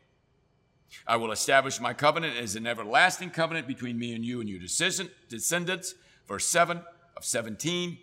I 1.06 1.18
will 1.18 1.32
establish 1.32 1.80
my 1.80 1.94
covenant 1.94 2.36
as 2.38 2.56
an 2.56 2.66
everlasting 2.66 3.30
covenant 3.30 3.68
between 3.68 4.00
me 4.00 4.16
and 4.16 4.26
you 4.26 4.42
and 4.42 4.50
your 4.50 4.60
descendants. 4.60 5.94
Verse 6.28 6.48
7 6.48 6.82
of 7.16 7.24
17. 7.24 8.00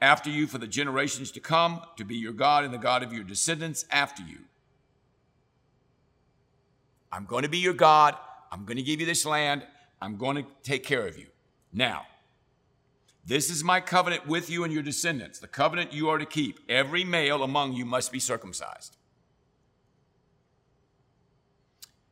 After 0.00 0.30
you 0.30 0.46
for 0.46 0.56
the 0.56 0.66
generations 0.66 1.30
to 1.32 1.40
come, 1.40 1.82
to 1.96 2.04
be 2.04 2.16
your 2.16 2.32
God 2.32 2.64
and 2.64 2.72
the 2.72 2.78
God 2.78 3.02
of 3.02 3.12
your 3.12 3.24
descendants 3.24 3.84
after 3.90 4.22
you. 4.22 4.38
I'm 7.12 7.24
going 7.24 7.42
to 7.42 7.48
be 7.48 7.58
your 7.58 7.74
God. 7.74 8.16
I'm 8.50 8.64
going 8.64 8.76
to 8.76 8.82
give 8.82 9.00
you 9.00 9.06
this 9.06 9.24
land. 9.24 9.66
I'm 10.00 10.16
going 10.16 10.36
to 10.36 10.46
take 10.62 10.84
care 10.84 11.06
of 11.06 11.18
you. 11.18 11.26
Now, 11.72 12.06
this 13.26 13.50
is 13.50 13.62
my 13.62 13.80
covenant 13.80 14.26
with 14.26 14.48
you 14.48 14.64
and 14.64 14.72
your 14.72 14.82
descendants, 14.82 15.38
the 15.38 15.48
covenant 15.48 15.92
you 15.92 16.08
are 16.08 16.18
to 16.18 16.24
keep. 16.24 16.60
Every 16.68 17.04
male 17.04 17.42
among 17.42 17.74
you 17.74 17.84
must 17.84 18.10
be 18.10 18.18
circumcised. 18.18 18.96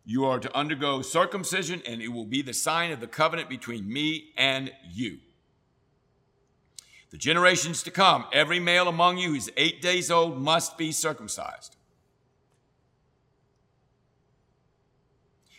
You 0.04 0.24
are 0.26 0.38
to 0.38 0.54
undergo 0.54 1.02
circumcision, 1.02 1.82
and 1.86 2.02
it 2.02 2.08
will 2.08 2.26
be 2.26 2.42
the 2.42 2.52
sign 2.52 2.92
of 2.92 3.00
the 3.00 3.06
covenant 3.06 3.48
between 3.48 3.90
me 3.90 4.32
and 4.36 4.70
you. 4.92 5.18
The 7.10 7.16
generations 7.16 7.82
to 7.84 7.90
come, 7.90 8.26
every 8.32 8.60
male 8.60 8.86
among 8.86 9.16
you 9.18 9.30
who 9.30 9.34
is 9.36 9.50
eight 9.56 9.80
days 9.80 10.10
old 10.10 10.40
must 10.40 10.76
be 10.76 10.92
circumcised. 10.92 11.76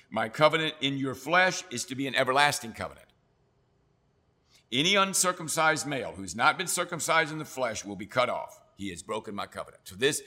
My 0.10 0.30
covenant 0.30 0.76
in 0.82 0.98
your 0.98 1.16
flesh 1.16 1.64
is 1.70 1.86
to 1.86 1.96
be 1.96 2.08
an 2.08 2.16
everlasting 2.16 2.74
covenant. 2.74 3.08
Any 4.72 4.96
uncircumcised 4.96 5.88
male 5.88 6.14
who's 6.16 6.36
not 6.36 6.58
been 6.58 6.68
circumcised 6.68 7.32
in 7.32 7.38
the 7.38 7.46
flesh 7.46 7.86
will 7.86 7.96
be 7.96 8.06
cut 8.06 8.30
off. 8.30 8.60
He 8.78 8.90
has 8.90 9.02
broken 9.02 9.34
my 9.34 9.46
covenant. 9.48 9.84
So 9.86 9.96
this, 9.96 10.22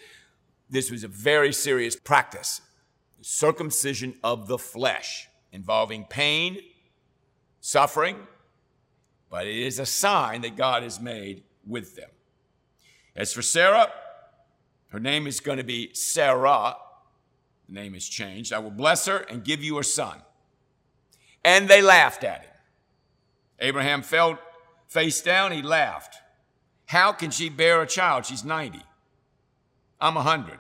this 0.69 0.91
was 0.91 1.05
a 1.05 1.09
very 1.09 1.53
serious 1.53 1.97
practice 1.97 2.63
circumcision 3.23 4.15
of 4.25 4.47
the 4.47 4.57
flesh, 4.57 5.29
involving 5.53 6.05
pain, 6.05 6.59
suffering, 7.61 8.17
but 9.29 9.47
it 9.47 9.57
is 9.57 9.79
a 9.79 9.87
sign 9.87 10.41
that 10.41 10.57
God 10.57 10.83
has 10.83 10.99
made 11.01 11.43
with 11.67 11.97
them. 11.97 12.09
As 13.15 13.33
for 13.33 13.43
Sarah, 13.43 13.93
her 14.89 15.01
name 15.01 15.27
is 15.27 15.41
going 15.41 15.59
to 15.59 15.65
be 15.65 15.93
Sarah. 15.93 16.77
The 17.71 17.81
name 17.81 17.95
is 17.95 18.09
changed. 18.09 18.53
I 18.53 18.59
will 18.59 18.73
bless 18.73 19.07
her 19.07 19.19
and 19.19 19.45
give 19.45 19.62
you 19.62 19.79
a 19.79 19.85
son. 19.85 20.19
And 21.45 21.69
they 21.69 21.81
laughed 21.81 22.25
at 22.25 22.43
him. 22.43 22.50
Abraham 23.61 24.03
fell 24.03 24.41
face 24.89 25.23
down, 25.23 25.53
he 25.53 25.62
laughed. 25.62 26.17
How 26.87 27.12
can 27.12 27.31
she 27.31 27.49
bear 27.49 27.81
a 27.81 27.87
child? 27.87 28.27
She's 28.27 28.45
90. 28.45 28.83
I'm 30.00 30.17
100. 30.17 30.59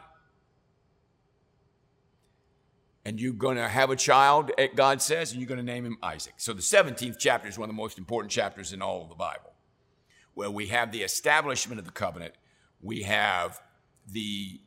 And 3.04 3.20
you're 3.20 3.32
going 3.32 3.56
to 3.56 3.68
have 3.68 3.90
a 3.90 3.96
child, 3.96 4.52
eh, 4.56 4.68
God 4.72 5.02
says, 5.02 5.32
and 5.32 5.40
you're 5.40 5.48
going 5.48 5.58
to 5.58 5.64
name 5.64 5.84
him 5.84 5.98
Isaac. 6.02 6.34
So 6.36 6.52
the 6.52 6.62
17th 6.62 7.16
chapter 7.18 7.48
is 7.48 7.58
one 7.58 7.68
of 7.68 7.74
the 7.74 7.82
most 7.82 7.98
important 7.98 8.30
chapters 8.30 8.72
in 8.72 8.82
all 8.82 9.02
of 9.02 9.08
the 9.08 9.16
Bible, 9.16 9.52
where 10.34 10.50
we 10.50 10.68
have 10.68 10.92
the 10.92 11.02
establishment 11.02 11.80
of 11.80 11.86
the 11.86 11.90
covenant. 11.90 12.34
We 12.80 13.02
have 13.02 13.60
the 14.06 14.60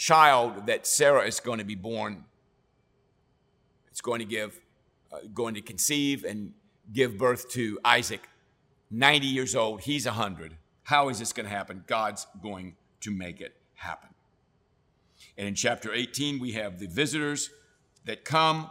child 0.00 0.66
that 0.66 0.86
Sarah 0.86 1.26
is 1.26 1.40
going 1.40 1.58
to 1.58 1.64
be 1.64 1.74
born. 1.74 2.24
It's 3.90 4.00
going 4.00 4.20
to 4.20 4.24
give, 4.24 4.58
uh, 5.12 5.18
going 5.34 5.54
to 5.56 5.60
conceive 5.60 6.24
and 6.24 6.54
give 6.90 7.18
birth 7.18 7.50
to 7.50 7.78
Isaac, 7.84 8.26
90 8.90 9.26
years 9.26 9.54
old. 9.54 9.82
He's 9.82 10.06
100. 10.06 10.56
How 10.84 11.10
is 11.10 11.18
this 11.18 11.34
going 11.34 11.46
to 11.46 11.54
happen? 11.54 11.84
God's 11.86 12.26
going 12.42 12.76
to 13.02 13.10
make 13.10 13.42
it 13.42 13.54
happen. 13.74 14.08
And 15.36 15.46
in 15.46 15.54
chapter 15.54 15.92
18, 15.92 16.38
we 16.38 16.52
have 16.52 16.78
the 16.78 16.86
visitors 16.86 17.50
that 18.06 18.24
come 18.24 18.70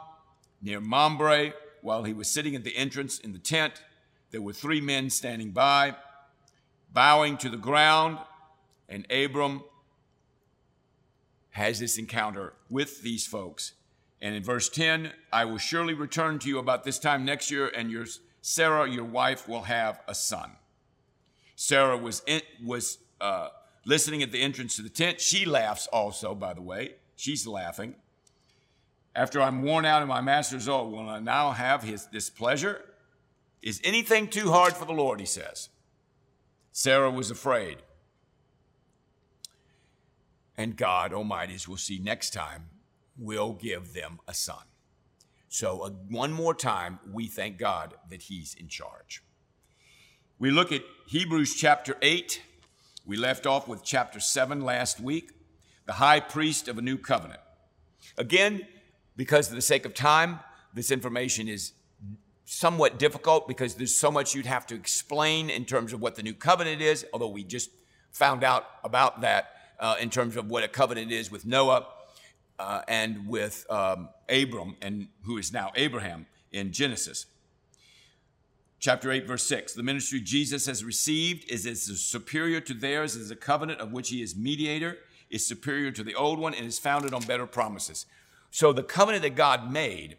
near 0.64 0.82
Mamre 0.82 1.54
while 1.84 2.06
he 2.06 2.14
was 2.14 2.28
sitting 2.28 2.56
at 2.56 2.64
the 2.64 2.76
entrance 2.76 3.20
in 3.20 3.34
the 3.34 3.40
tent. 3.40 3.84
There 4.32 4.42
were 4.42 4.54
three 4.54 4.82
men 4.82 5.12
standing 5.12 5.52
by, 5.52 5.96
bowing 6.92 7.38
to 7.38 7.50
the 7.50 7.58
ground, 7.58 8.18
and 8.90 9.06
Abram 9.12 9.62
has 11.60 11.80
this 11.80 11.98
encounter 11.98 12.54
with 12.70 13.02
these 13.02 13.28
folks. 13.28 13.74
And 14.22 14.34
in 14.34 14.44
verse 14.44 14.70
10, 14.70 15.12
I 15.32 15.46
will 15.46 15.58
surely 15.58 15.94
return 15.94 16.40
to 16.40 16.48
you 16.48 16.58
about 16.58 16.84
this 16.84 16.98
time 16.98 17.26
next 17.26 17.52
year, 17.52 17.68
and 17.76 17.92
your 17.92 18.06
Sarah, 18.42 18.90
your 18.90 19.04
wife, 19.04 19.48
will 19.48 19.64
have 19.64 20.00
a 20.08 20.16
son. 20.16 20.52
Sarah 21.56 21.98
was, 21.98 22.24
in, 22.26 22.42
was 22.66 23.00
uh, 23.20 23.50
listening 23.86 24.24
at 24.24 24.32
the 24.32 24.42
entrance 24.42 24.78
to 24.78 24.82
the 24.82 24.90
tent. 24.90 25.20
She 25.20 25.46
laughs 25.46 25.88
also, 25.88 26.34
by 26.34 26.54
the 26.54 26.62
way. 26.62 26.96
She's 27.18 27.46
laughing. 27.46 27.96
After 29.14 29.42
I'm 29.42 29.62
worn 29.62 29.84
out 29.84 30.02
and 30.02 30.08
my 30.08 30.22
master's 30.22 30.70
old, 30.70 30.94
will 30.94 31.10
I 31.10 31.20
now 31.20 31.52
have 31.52 31.84
his 31.84 32.06
displeasure? 32.06 32.86
Is 33.62 33.82
anything 33.84 34.30
too 34.30 34.52
hard 34.52 34.74
for 34.74 34.86
the 34.86 34.94
Lord? 34.94 35.20
He 35.20 35.26
says. 35.26 35.68
Sarah 36.72 37.12
was 37.12 37.30
afraid. 37.30 37.80
And 40.60 40.76
God 40.76 41.14
Almighty, 41.14 41.56
as 41.56 41.70
we'll 41.70 41.78
see 41.78 42.00
next 42.00 42.34
time, 42.34 42.66
will 43.18 43.54
give 43.54 43.94
them 43.94 44.20
a 44.28 44.34
son. 44.34 44.64
So, 45.48 45.84
uh, 45.84 45.92
one 46.10 46.34
more 46.34 46.54
time, 46.54 47.00
we 47.10 47.28
thank 47.28 47.58
God 47.58 47.94
that 48.10 48.24
He's 48.24 48.56
in 48.56 48.68
charge. 48.68 49.24
We 50.38 50.52
look 50.52 50.74
at 50.74 50.82
Hebrews 51.08 51.56
chapter 51.56 51.96
8. 52.02 52.42
We 53.06 53.16
left 53.16 53.48
off 53.48 53.70
with 53.70 53.86
chapter 53.86 54.20
7 54.20 54.60
last 54.60 55.00
week, 55.00 55.32
the 55.86 55.94
high 55.94 56.20
priest 56.20 56.68
of 56.68 56.78
a 56.78 56.82
new 56.82 56.98
covenant. 56.98 57.40
Again, 58.18 58.68
because 59.16 59.48
of 59.48 59.56
the 59.56 59.62
sake 59.62 59.86
of 59.86 59.94
time, 59.94 60.42
this 60.74 60.92
information 60.92 61.48
is 61.48 61.72
somewhat 62.44 63.00
difficult 63.00 63.48
because 63.48 63.76
there's 63.76 63.96
so 63.96 64.12
much 64.12 64.36
you'd 64.36 64.46
have 64.46 64.68
to 64.68 64.76
explain 64.76 65.50
in 65.50 65.64
terms 65.64 65.94
of 65.94 66.02
what 66.02 66.16
the 66.16 66.24
new 66.24 66.34
covenant 66.34 66.82
is, 66.82 67.06
although 67.14 67.30
we 67.30 67.46
just 67.46 67.70
found 68.12 68.44
out 68.44 68.66
about 68.84 69.22
that 69.22 69.54
uh, 69.80 69.96
in 70.00 70.10
terms 70.10 70.36
of 70.36 70.50
what 70.50 70.64
a 70.64 70.68
covenant 70.68 71.12
is 71.12 71.32
with 71.32 71.46
Noah 71.46 71.88
uh, 72.60 72.82
and 72.88 73.28
with 73.28 73.66
um, 73.70 74.10
Abram, 74.28 74.76
and 74.82 75.08
who 75.24 75.38
is 75.38 75.54
now 75.54 75.72
Abraham 75.76 76.26
in 76.52 76.72
Genesis. 76.72 77.26
Chapter 78.80 79.12
8, 79.12 79.28
verse 79.28 79.44
6 79.44 79.74
The 79.74 79.84
ministry 79.84 80.22
Jesus 80.22 80.66
has 80.66 80.84
received 80.84 81.50
is 81.50 81.66
as 81.66 81.82
superior 81.82 82.60
to 82.62 82.74
theirs 82.74 83.16
as 83.16 83.32
a 83.32 83.36
covenant 83.36 83.80
of 83.80 83.92
which 83.92 84.10
he 84.10 84.22
is 84.22 84.36
mediator, 84.36 84.98
is 85.30 85.46
superior 85.46 85.92
to 85.92 86.04
the 86.04 86.16
old 86.16 86.40
one, 86.40 86.54
and 86.54 86.66
is 86.66 86.80
founded 86.80 87.14
on 87.14 87.24
better 87.24 87.46
promises. 87.46 88.06
So 88.52 88.74
the 88.74 88.84
covenant 88.84 89.24
that 89.24 89.36
God 89.36 89.72
made 89.72 90.18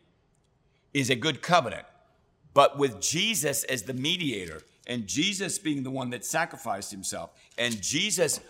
is 0.95 1.11
a 1.11 1.17
good 1.17 1.43
covenant. 1.43 1.87
But 2.52 2.79
with 2.79 3.00
Jesus 3.00 3.64
as 3.64 3.85
the 3.85 3.95
mediator, 3.95 4.62
and 4.87 5.07
Jesus 5.07 5.59
being 5.59 5.83
the 5.83 5.90
one 5.90 6.11
that 6.11 6.25
sacrificed 6.25 6.90
himself, 6.90 7.31
and 7.57 7.81
Jesus 7.81 8.40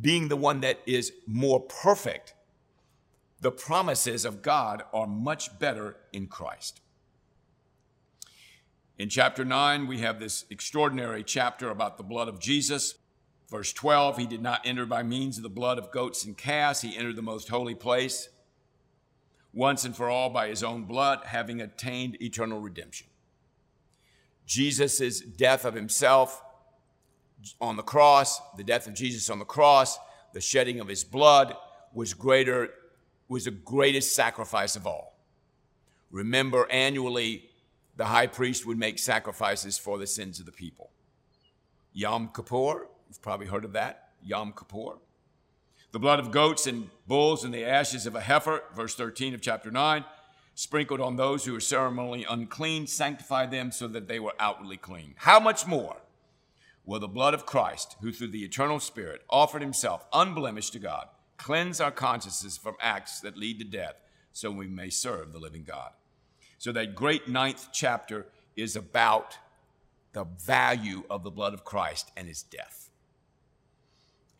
being 0.00 0.28
the 0.28 0.36
one 0.36 0.60
that 0.60 0.80
is 0.86 1.12
more 1.26 1.60
perfect, 1.60 2.34
the 3.40 3.50
promises 3.50 4.24
of 4.24 4.42
God 4.42 4.82
are 4.92 5.06
much 5.06 5.58
better 5.58 5.96
in 6.12 6.26
Christ. 6.26 6.80
In 8.98 9.08
chapter 9.08 9.44
9, 9.44 9.86
we 9.86 9.98
have 10.00 10.20
this 10.20 10.44
extraordinary 10.50 11.24
chapter 11.24 11.70
about 11.70 11.96
the 11.96 12.02
blood 12.02 12.28
of 12.28 12.38
Jesus. 12.38 12.96
Verse 13.48 13.72
12, 13.72 14.18
he 14.18 14.26
did 14.26 14.42
not 14.42 14.60
enter 14.64 14.84
by 14.84 15.02
means 15.02 15.38
of 15.38 15.42
the 15.42 15.48
blood 15.48 15.78
of 15.78 15.90
goats 15.90 16.24
and 16.24 16.36
calves, 16.36 16.82
he 16.82 16.96
entered 16.96 17.16
the 17.16 17.22
most 17.22 17.48
holy 17.48 17.74
place 17.74 18.28
once 19.52 19.84
and 19.84 19.96
for 19.96 20.08
all 20.08 20.30
by 20.30 20.48
his 20.48 20.62
own 20.62 20.84
blood, 20.84 21.20
having 21.24 21.60
attained 21.60 22.20
eternal 22.20 22.60
redemption. 22.60 23.06
Jesus' 24.46 25.20
death 25.20 25.64
of 25.64 25.74
himself 25.74 26.42
on 27.60 27.76
the 27.76 27.82
cross, 27.82 28.40
the 28.56 28.64
death 28.64 28.86
of 28.86 28.94
Jesus 28.94 29.30
on 29.30 29.38
the 29.38 29.44
cross, 29.44 29.98
the 30.32 30.40
shedding 30.40 30.80
of 30.80 30.88
his 30.88 31.04
blood 31.04 31.56
was 31.92 32.14
greater, 32.14 32.70
was 33.28 33.44
the 33.44 33.50
greatest 33.50 34.14
sacrifice 34.14 34.76
of 34.76 34.86
all. 34.86 35.18
Remember, 36.10 36.70
annually, 36.70 37.48
the 37.96 38.06
high 38.06 38.26
priest 38.26 38.66
would 38.66 38.78
make 38.78 38.98
sacrifices 38.98 39.78
for 39.78 39.98
the 39.98 40.06
sins 40.06 40.40
of 40.40 40.46
the 40.46 40.52
people. 40.52 40.90
Yom 41.92 42.30
Kippur, 42.34 42.88
you've 43.08 43.22
probably 43.22 43.46
heard 43.46 43.64
of 43.64 43.72
that, 43.72 44.10
Yom 44.22 44.52
Kippur. 44.52 44.98
The 45.92 45.98
blood 45.98 46.20
of 46.20 46.30
goats 46.30 46.66
and 46.66 46.88
bulls 47.08 47.44
and 47.44 47.52
the 47.52 47.64
ashes 47.64 48.06
of 48.06 48.14
a 48.14 48.20
heifer, 48.20 48.62
verse 48.74 48.94
13 48.94 49.34
of 49.34 49.40
chapter 49.40 49.70
9, 49.70 50.04
sprinkled 50.54 51.00
on 51.00 51.16
those 51.16 51.44
who 51.44 51.52
were 51.52 51.60
ceremonially 51.60 52.24
unclean, 52.28 52.86
sanctified 52.86 53.50
them 53.50 53.72
so 53.72 53.88
that 53.88 54.06
they 54.06 54.20
were 54.20 54.34
outwardly 54.38 54.76
clean. 54.76 55.14
How 55.16 55.40
much 55.40 55.66
more 55.66 55.96
will 56.90 56.98
the 56.98 57.06
blood 57.06 57.34
of 57.34 57.46
Christ, 57.46 57.94
who 58.00 58.10
through 58.10 58.32
the 58.32 58.42
eternal 58.42 58.80
Spirit 58.80 59.22
offered 59.30 59.62
himself 59.62 60.04
unblemished 60.12 60.72
to 60.72 60.80
God, 60.80 61.06
cleanse 61.36 61.80
our 61.80 61.92
consciences 61.92 62.56
from 62.58 62.74
acts 62.80 63.20
that 63.20 63.36
lead 63.36 63.60
to 63.60 63.64
death, 63.64 63.94
so 64.32 64.50
we 64.50 64.66
may 64.66 64.90
serve 64.90 65.32
the 65.32 65.38
living 65.38 65.62
God? 65.62 65.92
So 66.58 66.72
that 66.72 66.96
great 66.96 67.28
ninth 67.28 67.68
chapter 67.72 68.26
is 68.56 68.74
about 68.74 69.38
the 70.14 70.24
value 70.24 71.04
of 71.08 71.22
the 71.22 71.30
blood 71.30 71.54
of 71.54 71.64
Christ 71.64 72.10
and 72.16 72.26
his 72.26 72.42
death. 72.42 72.90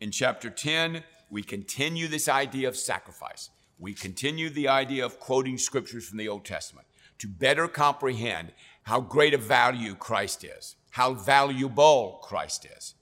In 0.01 0.11
chapter 0.11 0.49
10, 0.49 1.05
we 1.29 1.43
continue 1.43 2.09
this 2.09 2.27
idea 2.27 2.67
of 2.67 2.75
sacrifice. 2.75 3.49
We 3.79 3.93
continue 3.93 4.49
the 4.49 4.67
idea 4.67 5.05
of 5.05 5.21
quoting 5.21 5.57
scriptures 5.57 6.05
from 6.05 6.17
the 6.17 6.27
Old 6.27 6.43
Testament 6.43 6.85
to 7.19 7.29
better 7.29 7.69
comprehend 7.69 8.51
how 8.83 8.99
great 8.99 9.33
a 9.33 9.37
value 9.37 9.95
Christ 9.95 10.43
is, 10.43 10.75
how 10.91 11.13
valuable 11.13 12.19
Christ 12.21 12.65
is. 12.77 12.95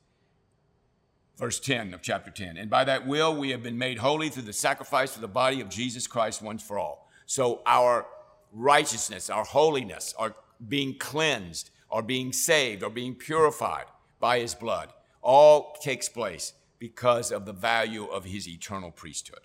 Verse 1.38 1.60
10 1.60 1.93
of 1.93 2.01
chapter 2.01 2.31
10. 2.31 2.58
And 2.58 2.69
by 2.69 2.84
that 2.84 3.08
will 3.08 3.36
we 3.36 3.51
have 3.51 3.63
been 3.63 3.77
made 3.77 4.00
holy 4.00 4.29
through 4.29 4.43
the 4.43 4.53
sacrifice 4.53 5.15
of 5.15 5.22
the 5.22 5.27
body 5.27 5.62
of 5.62 5.69
Jesus 5.69 6.05
Christ 6.05 6.41
once 6.41 6.62
for 6.62 6.77
all. 6.77 7.10
So 7.25 7.62
our 7.65 8.05
righteousness, 8.51 9.29
our 9.29 9.46
holiness, 9.46 10.13
our 10.17 10.36
being 10.67 10.98
cleansed, 10.98 11.72
or 11.89 12.01
being 12.01 12.31
saved, 12.34 12.84
or 12.84 12.89
being 12.89 13.15
purified 13.15 13.86
by 14.19 14.39
his 14.39 14.53
blood, 14.53 14.93
all 15.22 15.75
takes 15.81 16.10
place 16.10 16.53
because 16.77 17.31
of 17.31 17.46
the 17.46 17.53
value 17.53 18.05
of 18.05 18.25
his 18.25 18.48
eternal 18.48 18.91
priesthood. 18.91 19.39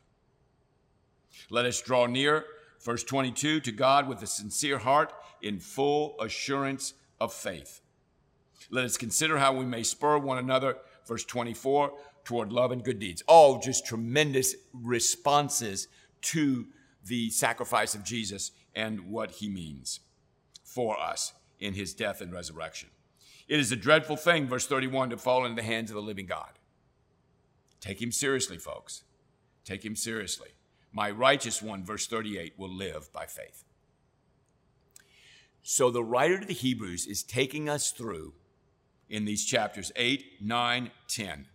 Let 1.50 1.64
us 1.64 1.80
draw 1.80 2.06
near, 2.06 2.44
verse 2.84 3.02
22, 3.04 3.60
to 3.60 3.72
God 3.72 4.08
with 4.08 4.22
a 4.22 4.26
sincere 4.26 4.78
heart 4.78 5.12
in 5.40 5.58
full 5.58 6.16
assurance 6.20 6.94
of 7.20 7.32
faith. 7.32 7.80
Let 8.70 8.84
us 8.84 8.96
consider 8.96 9.38
how 9.38 9.52
we 9.54 9.64
may 9.64 9.82
spur 9.82 10.18
one 10.18 10.38
another, 10.38 10.78
verse 11.06 11.24
24, 11.24 11.92
toward 12.24 12.52
love 12.52 12.72
and 12.72 12.82
good 12.82 12.98
deeds. 12.98 13.22
All 13.26 13.58
just 13.58 13.86
tremendous 13.86 14.54
responses 14.72 15.88
to 16.22 16.66
the 17.04 17.30
sacrifice 17.30 17.94
of 17.94 18.04
Jesus 18.04 18.50
and 18.74 19.08
what 19.10 19.30
he 19.32 19.48
means 19.48 20.00
for 20.62 21.00
us 21.00 21.32
in 21.60 21.74
his 21.74 21.94
death 21.94 22.20
and 22.20 22.32
resurrection. 22.32 22.88
It 23.46 23.60
is 23.60 23.70
a 23.70 23.76
dreadful 23.76 24.16
thing, 24.16 24.46
verse 24.46 24.66
31, 24.66 25.10
to 25.10 25.18
fall 25.18 25.44
into 25.44 25.60
the 25.60 25.66
hands 25.66 25.90
of 25.90 25.94
the 25.94 26.02
living 26.02 26.26
God. 26.26 26.58
Take 27.80 28.00
him 28.00 28.10
seriously, 28.10 28.56
folks. 28.56 29.04
Take 29.64 29.84
him 29.84 29.96
seriously. 29.96 30.48
my 30.92 31.10
righteous 31.10 31.60
one, 31.60 31.84
verse 31.84 32.06
38, 32.06 32.54
will 32.56 32.72
live 32.72 33.12
by 33.12 33.26
faith. 33.26 33.64
So 35.62 35.90
the 35.90 36.04
writer 36.04 36.38
to 36.38 36.46
the 36.46 36.54
Hebrews 36.54 37.06
is 37.06 37.22
taking 37.22 37.68
us 37.68 37.90
through 37.90 38.34
in 39.08 39.24
these 39.24 39.44
chapters 39.44 39.92
8, 39.96 40.24
9, 40.40 40.90
10, 41.08 41.46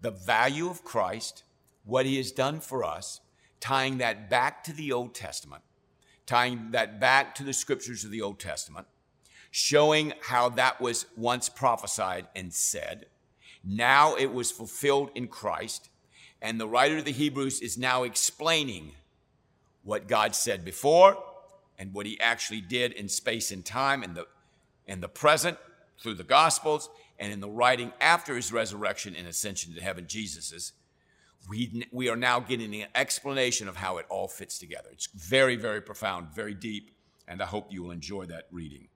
the 0.00 0.10
value 0.10 0.68
of 0.68 0.84
Christ, 0.84 1.44
what 1.84 2.06
he 2.06 2.16
has 2.16 2.32
done 2.32 2.60
for 2.60 2.84
us, 2.84 3.20
tying 3.60 3.98
that 3.98 4.28
back 4.28 4.64
to 4.64 4.72
the 4.72 4.92
Old 4.92 5.14
Testament, 5.14 5.62
tying 6.26 6.70
that 6.72 7.00
back 7.00 7.34
to 7.36 7.44
the 7.44 7.52
scriptures 7.52 8.04
of 8.04 8.10
the 8.10 8.22
Old 8.22 8.38
Testament, 8.38 8.86
showing 9.50 10.12
how 10.22 10.48
that 10.48 10.80
was 10.80 11.06
once 11.16 11.48
prophesied 11.48 12.26
and 12.34 12.52
said. 12.52 13.06
Now 13.62 14.16
it 14.16 14.32
was 14.32 14.50
fulfilled 14.50 15.10
in 15.14 15.28
Christ. 15.28 15.90
And 16.40 16.58
the 16.58 16.66
writer 16.66 16.98
of 16.98 17.04
the 17.04 17.12
Hebrews 17.12 17.60
is 17.60 17.78
now 17.78 18.02
explaining 18.02 18.92
what 19.84 20.08
God 20.08 20.34
said 20.34 20.64
before 20.64 21.22
and 21.78 21.92
what 21.92 22.06
he 22.06 22.18
actually 22.18 22.60
did 22.60 22.92
in 22.92 23.08
space 23.08 23.52
and 23.52 23.64
time 23.64 24.02
in 24.02 24.14
the, 24.14 24.26
in 24.86 25.00
the 25.00 25.08
present 25.08 25.58
through 26.02 26.14
the 26.14 26.24
Gospels 26.24 26.90
and 27.18 27.32
in 27.32 27.40
the 27.40 27.48
writing 27.48 27.92
after 28.00 28.34
his 28.34 28.52
resurrection 28.52 29.14
and 29.16 29.28
ascension 29.28 29.74
to 29.74 29.80
heaven, 29.80 30.06
Jesus's. 30.06 30.72
We, 31.48 31.86
we 31.90 32.08
are 32.08 32.16
now 32.16 32.40
getting 32.40 32.74
an 32.74 32.88
explanation 32.94 33.68
of 33.68 33.76
how 33.76 33.98
it 33.98 34.06
all 34.08 34.28
fits 34.28 34.58
together. 34.58 34.88
It's 34.92 35.06
very, 35.06 35.56
very 35.56 35.80
profound, 35.80 36.34
very 36.34 36.54
deep, 36.54 36.90
and 37.26 37.42
I 37.42 37.46
hope 37.46 37.72
you 37.72 37.82
will 37.82 37.90
enjoy 37.90 38.26
that 38.26 38.46
reading. 38.50 38.88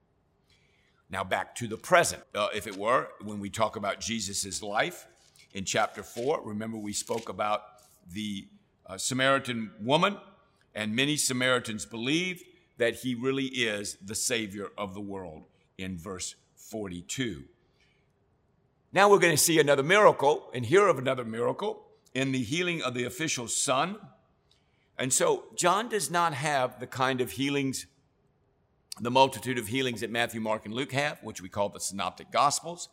Now, 1.08 1.22
back 1.22 1.54
to 1.56 1.68
the 1.68 1.76
present, 1.76 2.22
uh, 2.34 2.48
if 2.54 2.66
it 2.66 2.76
were, 2.76 3.08
when 3.22 3.38
we 3.38 3.48
talk 3.48 3.76
about 3.76 4.00
Jesus's 4.00 4.62
life 4.62 5.06
in 5.54 5.64
chapter 5.64 6.02
4, 6.02 6.42
remember 6.44 6.78
we 6.78 6.92
spoke 6.92 7.28
about 7.28 7.62
the 8.12 8.46
uh, 8.86 8.96
Samaritan 8.96 9.70
woman, 9.80 10.16
and 10.74 10.94
many 10.94 11.16
Samaritans 11.16 11.86
believed 11.86 12.44
that 12.78 12.96
he 12.96 13.14
really 13.14 13.46
is 13.46 13.96
the 14.04 14.14
Savior 14.14 14.68
of 14.76 14.94
the 14.94 15.00
world 15.00 15.44
in 15.78 15.96
verse 15.96 16.34
42. 16.70 17.44
Now 18.92 19.08
we're 19.08 19.18
going 19.18 19.34
to 19.34 19.42
see 19.42 19.60
another 19.60 19.82
miracle 19.82 20.50
and 20.52 20.66
hear 20.66 20.88
of 20.88 20.98
another 20.98 21.24
miracle 21.24 21.86
in 22.12 22.32
the 22.32 22.42
healing 22.42 22.82
of 22.82 22.94
the 22.94 23.04
official's 23.04 23.56
son. 23.56 23.96
And 24.98 25.12
so 25.12 25.44
John 25.54 25.88
does 25.88 26.10
not 26.10 26.34
have 26.34 26.80
the 26.80 26.86
kind 26.86 27.20
of 27.20 27.32
healings, 27.32 27.86
the 29.00 29.10
multitude 29.10 29.58
of 29.58 29.68
healings 29.68 30.00
that 30.00 30.10
Matthew, 30.10 30.40
Mark, 30.40 30.64
and 30.64 30.74
Luke 30.74 30.92
have, 30.92 31.22
which 31.22 31.40
we 31.40 31.48
call 31.48 31.68
the 31.68 31.78
synoptic 31.78 32.32
gospels. 32.32 32.88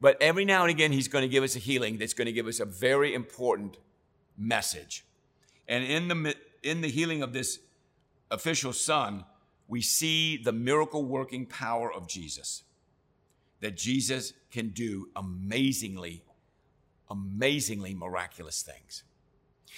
But 0.00 0.20
every 0.20 0.44
now 0.44 0.62
and 0.62 0.70
again, 0.70 0.92
he's 0.92 1.08
going 1.08 1.22
to 1.22 1.28
give 1.28 1.42
us 1.42 1.56
a 1.56 1.58
healing 1.58 1.96
that's 1.98 2.14
going 2.14 2.26
to 2.26 2.32
give 2.32 2.46
us 2.46 2.60
a 2.60 2.66
very 2.66 3.14
important 3.14 3.78
message. 4.36 5.04
And 5.66 5.82
in 5.82 6.08
the, 6.08 6.36
in 6.62 6.82
the 6.82 6.88
healing 6.88 7.22
of 7.22 7.32
this 7.32 7.58
official 8.30 8.72
son, 8.72 9.24
we 9.68 9.82
see 9.82 10.36
the 10.36 10.52
miracle 10.52 11.04
working 11.04 11.46
power 11.46 11.92
of 11.92 12.06
Jesus. 12.06 12.62
That 13.60 13.76
Jesus 13.76 14.32
can 14.50 14.70
do 14.70 15.08
amazingly, 15.16 16.22
amazingly 17.10 17.94
miraculous 17.94 18.62
things. 18.62 19.02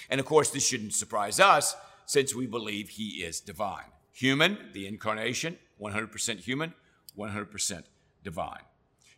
And 0.09 0.19
of 0.19 0.25
course, 0.25 0.49
this 0.49 0.67
shouldn't 0.67 0.93
surprise 0.93 1.39
us 1.39 1.75
since 2.05 2.35
we 2.35 2.45
believe 2.45 2.89
he 2.89 3.23
is 3.23 3.39
divine. 3.39 3.91
Human, 4.11 4.57
the 4.73 4.87
incarnation, 4.87 5.57
100% 5.81 6.39
human, 6.39 6.73
100% 7.17 7.83
divine. 8.23 8.61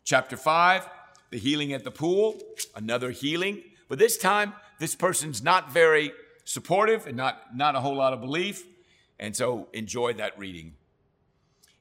Chapter 0.03 0.37
5, 0.37 0.87
the 1.31 1.39
healing 1.39 1.73
at 1.73 1.83
the 1.83 1.91
pool, 1.91 2.39
another 2.75 3.11
healing. 3.11 3.63
But 3.87 3.99
this 3.99 4.17
time, 4.17 4.53
this 4.79 4.95
person's 4.95 5.41
not 5.41 5.71
very 5.71 6.11
supportive 6.43 7.07
and 7.07 7.15
not, 7.17 7.55
not 7.55 7.75
a 7.75 7.79
whole 7.79 7.95
lot 7.95 8.13
of 8.13 8.21
belief. 8.21 8.65
And 9.21 9.35
so 9.35 9.67
enjoy 9.71 10.13
that 10.13 10.37
reading. 10.37 10.73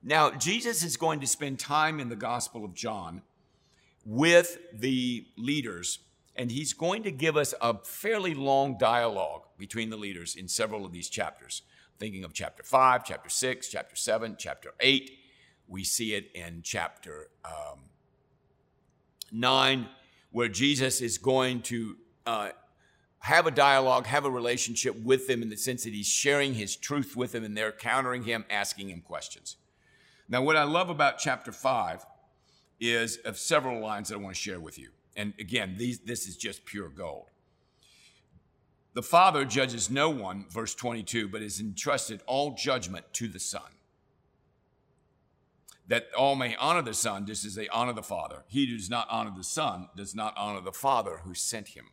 Now, 0.02 0.30
Jesus 0.30 0.84
is 0.84 0.98
going 0.98 1.20
to 1.20 1.26
spend 1.26 1.58
time 1.58 1.98
in 1.98 2.10
the 2.10 2.16
Gospel 2.16 2.64
of 2.64 2.74
John 2.74 3.22
with 4.04 4.58
the 4.72 5.26
leaders, 5.36 6.00
and 6.36 6.50
he's 6.52 6.74
going 6.74 7.02
to 7.04 7.10
give 7.10 7.38
us 7.38 7.54
a 7.60 7.78
fairly 7.78 8.34
long 8.34 8.76
dialogue 8.78 9.42
between 9.58 9.88
the 9.88 9.96
leaders 9.96 10.36
in 10.36 10.48
several 10.48 10.84
of 10.84 10.92
these 10.92 11.08
chapters. 11.08 11.62
Thinking 11.98 12.24
of 12.24 12.34
chapter 12.34 12.62
5, 12.62 13.04
chapter 13.04 13.30
6, 13.30 13.68
chapter 13.68 13.96
7, 13.96 14.36
chapter 14.38 14.74
8. 14.78 15.10
We 15.66 15.82
see 15.82 16.14
it 16.14 16.30
in 16.34 16.60
chapter 16.62 17.28
um, 17.44 17.80
9, 19.32 19.88
where 20.30 20.48
Jesus 20.48 21.00
is 21.00 21.16
going 21.16 21.62
to 21.62 21.96
uh, 22.26 22.50
have 23.20 23.46
a 23.46 23.50
dialogue, 23.50 24.06
have 24.06 24.24
a 24.24 24.30
relationship 24.30 24.98
with 25.02 25.26
them 25.26 25.42
in 25.42 25.50
the 25.50 25.56
sense 25.56 25.84
that 25.84 25.92
he's 25.92 26.06
sharing 26.06 26.54
his 26.54 26.74
truth 26.74 27.16
with 27.16 27.32
them 27.32 27.44
and 27.44 27.56
they're 27.56 27.72
countering 27.72 28.24
him, 28.24 28.44
asking 28.50 28.88
him 28.88 29.00
questions. 29.00 29.56
Now, 30.28 30.42
what 30.42 30.56
I 30.56 30.64
love 30.64 30.90
about 30.90 31.18
chapter 31.18 31.52
five 31.52 32.04
is 32.80 33.18
of 33.18 33.36
several 33.36 33.80
lines 33.80 34.08
that 34.08 34.14
I 34.14 34.18
want 34.18 34.34
to 34.34 34.40
share 34.40 34.58
with 34.58 34.78
you. 34.78 34.90
And 35.16 35.34
again, 35.38 35.74
these, 35.76 35.98
this 35.98 36.26
is 36.26 36.36
just 36.36 36.64
pure 36.64 36.88
gold. 36.88 37.26
The 38.94 39.02
Father 39.02 39.44
judges 39.44 39.90
no 39.90 40.08
one, 40.08 40.46
verse 40.50 40.74
22, 40.74 41.28
but 41.28 41.42
has 41.42 41.60
entrusted 41.60 42.22
all 42.26 42.54
judgment 42.54 43.04
to 43.14 43.28
the 43.28 43.38
Son. 43.38 43.62
That 45.86 46.08
all 46.16 46.36
may 46.36 46.56
honor 46.56 46.82
the 46.82 46.94
Son 46.94 47.26
just 47.26 47.44
as 47.44 47.54
they 47.54 47.68
honor 47.68 47.92
the 47.92 48.02
Father. 48.02 48.44
He 48.48 48.66
who 48.66 48.76
does 48.76 48.88
not 48.88 49.08
honor 49.10 49.32
the 49.36 49.44
Son 49.44 49.88
does 49.96 50.14
not 50.14 50.34
honor 50.36 50.60
the 50.60 50.72
Father 50.72 51.20
who 51.24 51.34
sent 51.34 51.68
him. 51.68 51.86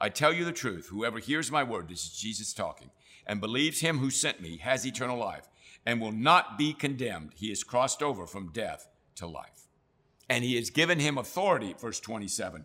I 0.00 0.08
tell 0.08 0.32
you 0.32 0.44
the 0.44 0.52
truth, 0.52 0.88
whoever 0.88 1.18
hears 1.18 1.50
my 1.50 1.62
word, 1.62 1.88
this 1.88 2.04
is 2.04 2.18
Jesus 2.18 2.52
talking, 2.52 2.90
and 3.26 3.40
believes 3.40 3.80
him 3.80 3.98
who 3.98 4.10
sent 4.10 4.40
me 4.40 4.58
has 4.58 4.86
eternal 4.86 5.18
life 5.18 5.48
and 5.86 6.00
will 6.00 6.12
not 6.12 6.58
be 6.58 6.72
condemned. 6.72 7.32
He 7.34 7.50
has 7.50 7.64
crossed 7.64 8.02
over 8.02 8.26
from 8.26 8.52
death 8.52 8.88
to 9.16 9.26
life. 9.26 9.68
And 10.28 10.42
he 10.42 10.56
has 10.56 10.70
given 10.70 10.98
him 10.98 11.18
authority, 11.18 11.74
verse 11.78 12.00
27, 12.00 12.64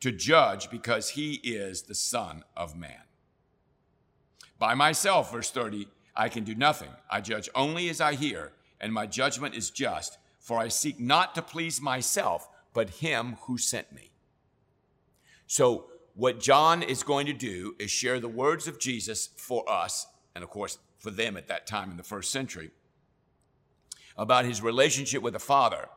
to 0.00 0.12
judge 0.12 0.70
because 0.70 1.10
he 1.10 1.34
is 1.34 1.82
the 1.82 1.94
Son 1.94 2.44
of 2.56 2.76
Man. 2.76 3.02
By 4.58 4.74
myself, 4.74 5.32
verse 5.32 5.50
30, 5.50 5.88
I 6.14 6.28
can 6.28 6.44
do 6.44 6.54
nothing. 6.54 6.90
I 7.10 7.22
judge 7.22 7.48
only 7.54 7.88
as 7.88 8.00
I 8.00 8.14
hear, 8.14 8.52
and 8.80 8.92
my 8.92 9.06
judgment 9.06 9.54
is 9.54 9.70
just, 9.70 10.18
for 10.38 10.58
I 10.58 10.68
seek 10.68 11.00
not 11.00 11.34
to 11.34 11.42
please 11.42 11.80
myself, 11.80 12.48
but 12.74 12.90
him 12.90 13.38
who 13.42 13.56
sent 13.56 13.92
me. 13.92 14.10
So 15.46 15.86
what 16.20 16.38
John 16.38 16.82
is 16.82 17.02
going 17.02 17.24
to 17.24 17.32
do 17.32 17.74
is 17.78 17.90
share 17.90 18.20
the 18.20 18.28
words 18.28 18.68
of 18.68 18.78
Jesus 18.78 19.30
for 19.38 19.66
us, 19.66 20.06
and 20.34 20.44
of 20.44 20.50
course, 20.50 20.76
for 20.98 21.10
them 21.10 21.34
at 21.34 21.48
that 21.48 21.66
time 21.66 21.90
in 21.90 21.96
the 21.96 22.02
first 22.02 22.30
century, 22.30 22.72
about 24.18 24.44
his 24.44 24.60
relationship 24.60 25.22
with 25.22 25.32
the 25.32 25.38
Father 25.38 25.88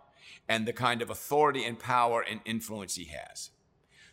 and 0.48 0.66
the 0.66 0.72
kind 0.72 1.02
of 1.02 1.10
authority 1.10 1.66
and 1.66 1.78
power 1.78 2.22
and 2.22 2.40
influence 2.46 2.96
he 2.96 3.12
has. 3.12 3.50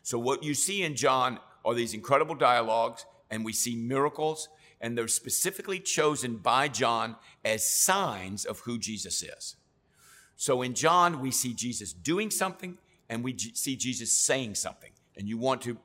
So, 0.03 0.19
what 0.19 0.43
you 0.43 0.53
see 0.53 0.83
in 0.83 0.97
John 0.97 1.39
are 1.65 1.75
these 1.75 1.95
incredible 1.95 2.35
dialogues, 2.35 3.07
and 3.31 3.45
we 3.45 3.53
see 3.53 3.77
miracles, 3.77 4.49
and 4.81 4.99
they're 4.99 5.07
specifically 5.07 5.79
chosen 5.79 6.39
by 6.39 6.67
John 6.67 7.15
as 7.45 7.65
signs 7.65 8.45
of 8.45 8.59
who 8.59 8.81
Jesus 8.81 9.23
is. 9.23 9.55
So, 10.35 10.61
in 10.63 10.75
John, 10.75 11.21
we 11.21 11.31
see 11.31 11.55
Jesus 11.55 11.93
doing 11.93 12.33
something, 12.33 12.79
and 13.09 13.23
we 13.23 13.39
see 13.39 13.77
Jesus 13.77 14.11
saying 14.11 14.57
something. 14.57 14.91
And 15.17 15.29
you 15.29 15.39
want 15.39 15.63
to 15.63 15.79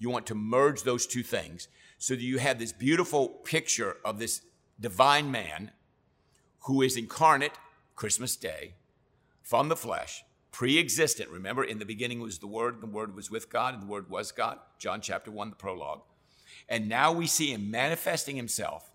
you 0.00 0.10
want 0.10 0.26
to 0.26 0.34
merge 0.34 0.82
those 0.82 1.06
two 1.06 1.22
things 1.22 1.68
so 1.98 2.14
that 2.14 2.22
you 2.22 2.38
have 2.38 2.58
this 2.58 2.72
beautiful 2.72 3.28
picture 3.28 3.98
of 4.04 4.18
this 4.18 4.40
divine 4.80 5.30
man 5.30 5.70
who 6.60 6.82
is 6.82 6.96
incarnate 6.96 7.52
Christmas 7.94 8.34
Day 8.34 8.74
from 9.42 9.68
the 9.68 9.76
flesh, 9.76 10.24
pre 10.50 10.78
existent. 10.78 11.28
Remember, 11.30 11.62
in 11.62 11.78
the 11.78 11.84
beginning 11.84 12.20
was 12.20 12.38
the 12.38 12.46
Word, 12.46 12.80
the 12.80 12.86
Word 12.86 13.14
was 13.14 13.30
with 13.30 13.50
God, 13.50 13.74
and 13.74 13.82
the 13.82 13.86
Word 13.86 14.08
was 14.08 14.32
God. 14.32 14.58
John 14.78 15.02
chapter 15.02 15.30
1, 15.30 15.50
the 15.50 15.56
prologue. 15.56 16.00
And 16.68 16.88
now 16.88 17.12
we 17.12 17.26
see 17.26 17.52
him 17.52 17.70
manifesting 17.70 18.36
himself, 18.36 18.90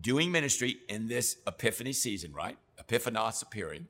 doing 0.00 0.30
ministry 0.30 0.76
in 0.88 1.08
this 1.08 1.38
Epiphany 1.46 1.92
season, 1.92 2.32
right? 2.32 2.56
Epiphanos 2.80 3.42
appearing. 3.42 3.88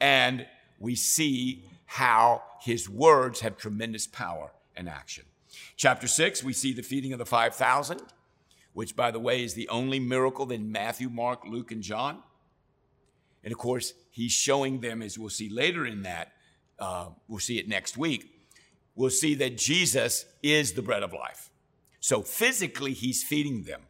And 0.00 0.46
we 0.80 0.96
see 0.96 1.64
how 1.86 2.42
his 2.60 2.88
words 2.88 3.40
have 3.40 3.56
tremendous 3.56 4.08
power 4.08 4.52
and 4.74 4.88
action. 4.88 5.24
Chapter 5.76 6.06
6, 6.06 6.42
we 6.42 6.52
see 6.52 6.72
the 6.72 6.82
feeding 6.82 7.12
of 7.12 7.18
the 7.18 7.26
5,000, 7.26 8.00
which, 8.72 8.96
by 8.96 9.10
the 9.10 9.20
way, 9.20 9.42
is 9.42 9.54
the 9.54 9.68
only 9.68 10.00
miracle 10.00 10.50
in 10.50 10.72
Matthew, 10.72 11.08
Mark, 11.08 11.44
Luke, 11.46 11.72
and 11.72 11.82
John. 11.82 12.22
And 13.44 13.52
of 13.52 13.58
course, 13.58 13.92
he's 14.10 14.32
showing 14.32 14.80
them, 14.80 15.02
as 15.02 15.18
we'll 15.18 15.28
see 15.28 15.48
later 15.48 15.84
in 15.84 16.02
that, 16.02 16.32
uh, 16.78 17.10
we'll 17.28 17.40
see 17.40 17.58
it 17.58 17.68
next 17.68 17.96
week, 17.96 18.32
we'll 18.94 19.10
see 19.10 19.34
that 19.36 19.56
Jesus 19.56 20.24
is 20.42 20.72
the 20.72 20.82
bread 20.82 21.02
of 21.02 21.12
life. 21.12 21.50
So 22.00 22.22
physically, 22.22 22.92
he's 22.92 23.22
feeding 23.22 23.62
them. 23.62 23.82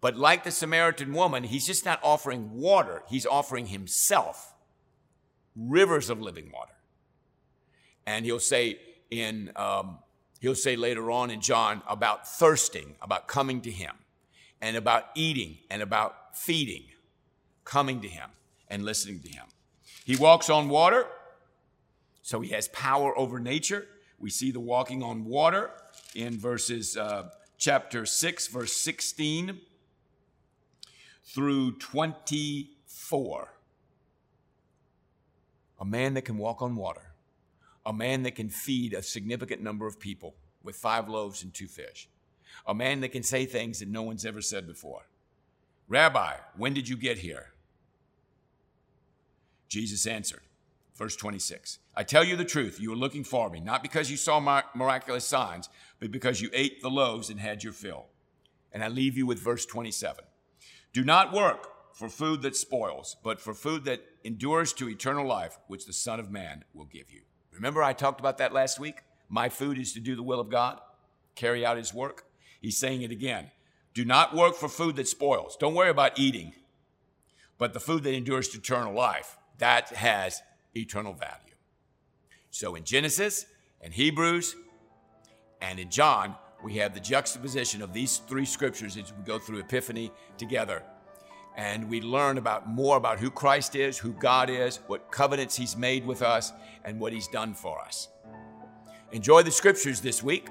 But 0.00 0.16
like 0.16 0.42
the 0.42 0.50
Samaritan 0.50 1.12
woman, 1.12 1.44
he's 1.44 1.66
just 1.66 1.84
not 1.84 2.00
offering 2.02 2.52
water, 2.52 3.02
he's 3.08 3.24
offering 3.24 3.66
himself 3.66 4.52
rivers 5.54 6.10
of 6.10 6.20
living 6.20 6.50
water. 6.52 6.72
And 8.04 8.24
he'll 8.24 8.40
say 8.40 8.80
in 9.10 9.52
um, 9.54 9.98
He'll 10.42 10.56
say 10.56 10.74
later 10.74 11.08
on 11.12 11.30
in 11.30 11.40
John 11.40 11.82
about 11.86 12.26
thirsting, 12.26 12.96
about 13.00 13.28
coming 13.28 13.60
to 13.60 13.70
him, 13.70 13.94
and 14.60 14.76
about 14.76 15.04
eating 15.14 15.58
and 15.70 15.80
about 15.80 16.36
feeding, 16.36 16.82
coming 17.64 18.00
to 18.00 18.08
him 18.08 18.28
and 18.66 18.84
listening 18.84 19.20
to 19.20 19.28
him. 19.28 19.44
He 20.04 20.16
walks 20.16 20.50
on 20.50 20.68
water, 20.68 21.06
so 22.22 22.40
he 22.40 22.50
has 22.50 22.66
power 22.68 23.16
over 23.16 23.38
nature. 23.38 23.86
We 24.18 24.30
see 24.30 24.50
the 24.50 24.58
walking 24.58 25.00
on 25.00 25.26
water 25.26 25.70
in 26.16 26.40
verses 26.40 26.96
uh, 26.96 27.28
chapter 27.56 28.04
6, 28.04 28.48
verse 28.48 28.72
16 28.72 29.60
through 31.24 31.78
24. 31.78 33.54
A 35.78 35.84
man 35.84 36.14
that 36.14 36.22
can 36.22 36.36
walk 36.36 36.62
on 36.62 36.74
water, 36.74 37.11
a 37.84 37.92
man 37.92 38.22
that 38.22 38.34
can 38.34 38.48
feed 38.48 38.94
a 38.94 39.02
significant 39.02 39.62
number 39.62 39.86
of 39.86 39.98
people 39.98 40.34
with 40.62 40.76
five 40.76 41.08
loaves 41.08 41.42
and 41.42 41.52
two 41.52 41.66
fish, 41.66 42.08
a 42.66 42.74
man 42.74 43.00
that 43.00 43.10
can 43.12 43.22
say 43.22 43.44
things 43.44 43.80
that 43.80 43.88
no 43.88 44.02
one's 44.02 44.24
ever 44.24 44.40
said 44.40 44.66
before. 44.66 45.06
Rabbi, 45.88 46.34
when 46.56 46.74
did 46.74 46.88
you 46.88 46.96
get 46.96 47.18
here? 47.18 47.52
Jesus 49.68 50.06
answered, 50.06 50.42
verse 50.94 51.16
26 51.16 51.78
I 51.96 52.02
tell 52.04 52.24
you 52.24 52.36
the 52.36 52.44
truth, 52.44 52.80
you 52.80 52.92
are 52.92 52.96
looking 52.96 53.24
for 53.24 53.50
me, 53.50 53.60
not 53.60 53.82
because 53.82 54.10
you 54.10 54.16
saw 54.16 54.62
miraculous 54.74 55.26
signs, 55.26 55.68
but 55.98 56.12
because 56.12 56.40
you 56.40 56.50
ate 56.52 56.82
the 56.82 56.90
loaves 56.90 57.30
and 57.30 57.40
had 57.40 57.64
your 57.64 57.72
fill. 57.72 58.06
And 58.72 58.82
I 58.82 58.88
leave 58.88 59.16
you 59.16 59.26
with 59.26 59.38
verse 59.38 59.66
27 59.66 60.24
Do 60.92 61.04
not 61.04 61.32
work 61.32 61.68
for 61.94 62.08
food 62.08 62.42
that 62.42 62.56
spoils, 62.56 63.16
but 63.22 63.40
for 63.40 63.54
food 63.54 63.84
that 63.84 64.00
endures 64.24 64.72
to 64.74 64.88
eternal 64.88 65.26
life, 65.26 65.58
which 65.66 65.86
the 65.86 65.92
Son 65.92 66.18
of 66.18 66.30
Man 66.30 66.64
will 66.72 66.86
give 66.86 67.10
you. 67.10 67.22
Remember, 67.54 67.82
I 67.82 67.92
talked 67.92 68.20
about 68.20 68.38
that 68.38 68.52
last 68.52 68.78
week? 68.78 69.02
My 69.28 69.48
food 69.48 69.78
is 69.78 69.92
to 69.92 70.00
do 70.00 70.16
the 70.16 70.22
will 70.22 70.40
of 70.40 70.50
God, 70.50 70.80
carry 71.34 71.64
out 71.64 71.76
His 71.76 71.94
work. 71.94 72.24
He's 72.60 72.76
saying 72.76 73.02
it 73.02 73.10
again. 73.10 73.50
Do 73.94 74.04
not 74.04 74.34
work 74.34 74.54
for 74.56 74.68
food 74.68 74.96
that 74.96 75.08
spoils. 75.08 75.56
Don't 75.56 75.74
worry 75.74 75.90
about 75.90 76.18
eating, 76.18 76.54
but 77.58 77.72
the 77.72 77.80
food 77.80 78.02
that 78.04 78.14
endures 78.14 78.48
to 78.48 78.58
eternal 78.58 78.94
life, 78.94 79.36
that 79.58 79.90
has 79.90 80.42
eternal 80.74 81.12
value. 81.12 81.54
So 82.50 82.74
in 82.74 82.84
Genesis 82.84 83.46
and 83.80 83.92
Hebrews 83.92 84.56
and 85.60 85.78
in 85.78 85.90
John, 85.90 86.36
we 86.62 86.74
have 86.74 86.94
the 86.94 87.00
juxtaposition 87.00 87.82
of 87.82 87.92
these 87.92 88.18
three 88.28 88.44
scriptures 88.44 88.96
as 88.96 89.12
we 89.12 89.24
go 89.24 89.38
through 89.38 89.58
Epiphany 89.58 90.12
together. 90.38 90.82
And 91.56 91.88
we 91.88 92.00
learn 92.00 92.38
about 92.38 92.68
more 92.68 92.96
about 92.96 93.18
who 93.18 93.30
Christ 93.30 93.74
is, 93.76 93.98
who 93.98 94.12
God 94.12 94.48
is, 94.48 94.78
what 94.86 95.10
covenants 95.10 95.56
He's 95.56 95.76
made 95.76 96.06
with 96.06 96.22
us, 96.22 96.52
and 96.84 96.98
what 96.98 97.12
He's 97.12 97.28
done 97.28 97.54
for 97.54 97.80
us. 97.80 98.08
Enjoy 99.12 99.42
the 99.42 99.50
scriptures 99.50 100.00
this 100.00 100.22
week. 100.22 100.48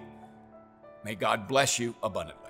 May 1.04 1.16
God 1.16 1.48
bless 1.48 1.80
you 1.80 1.96
abundantly. 2.04 2.41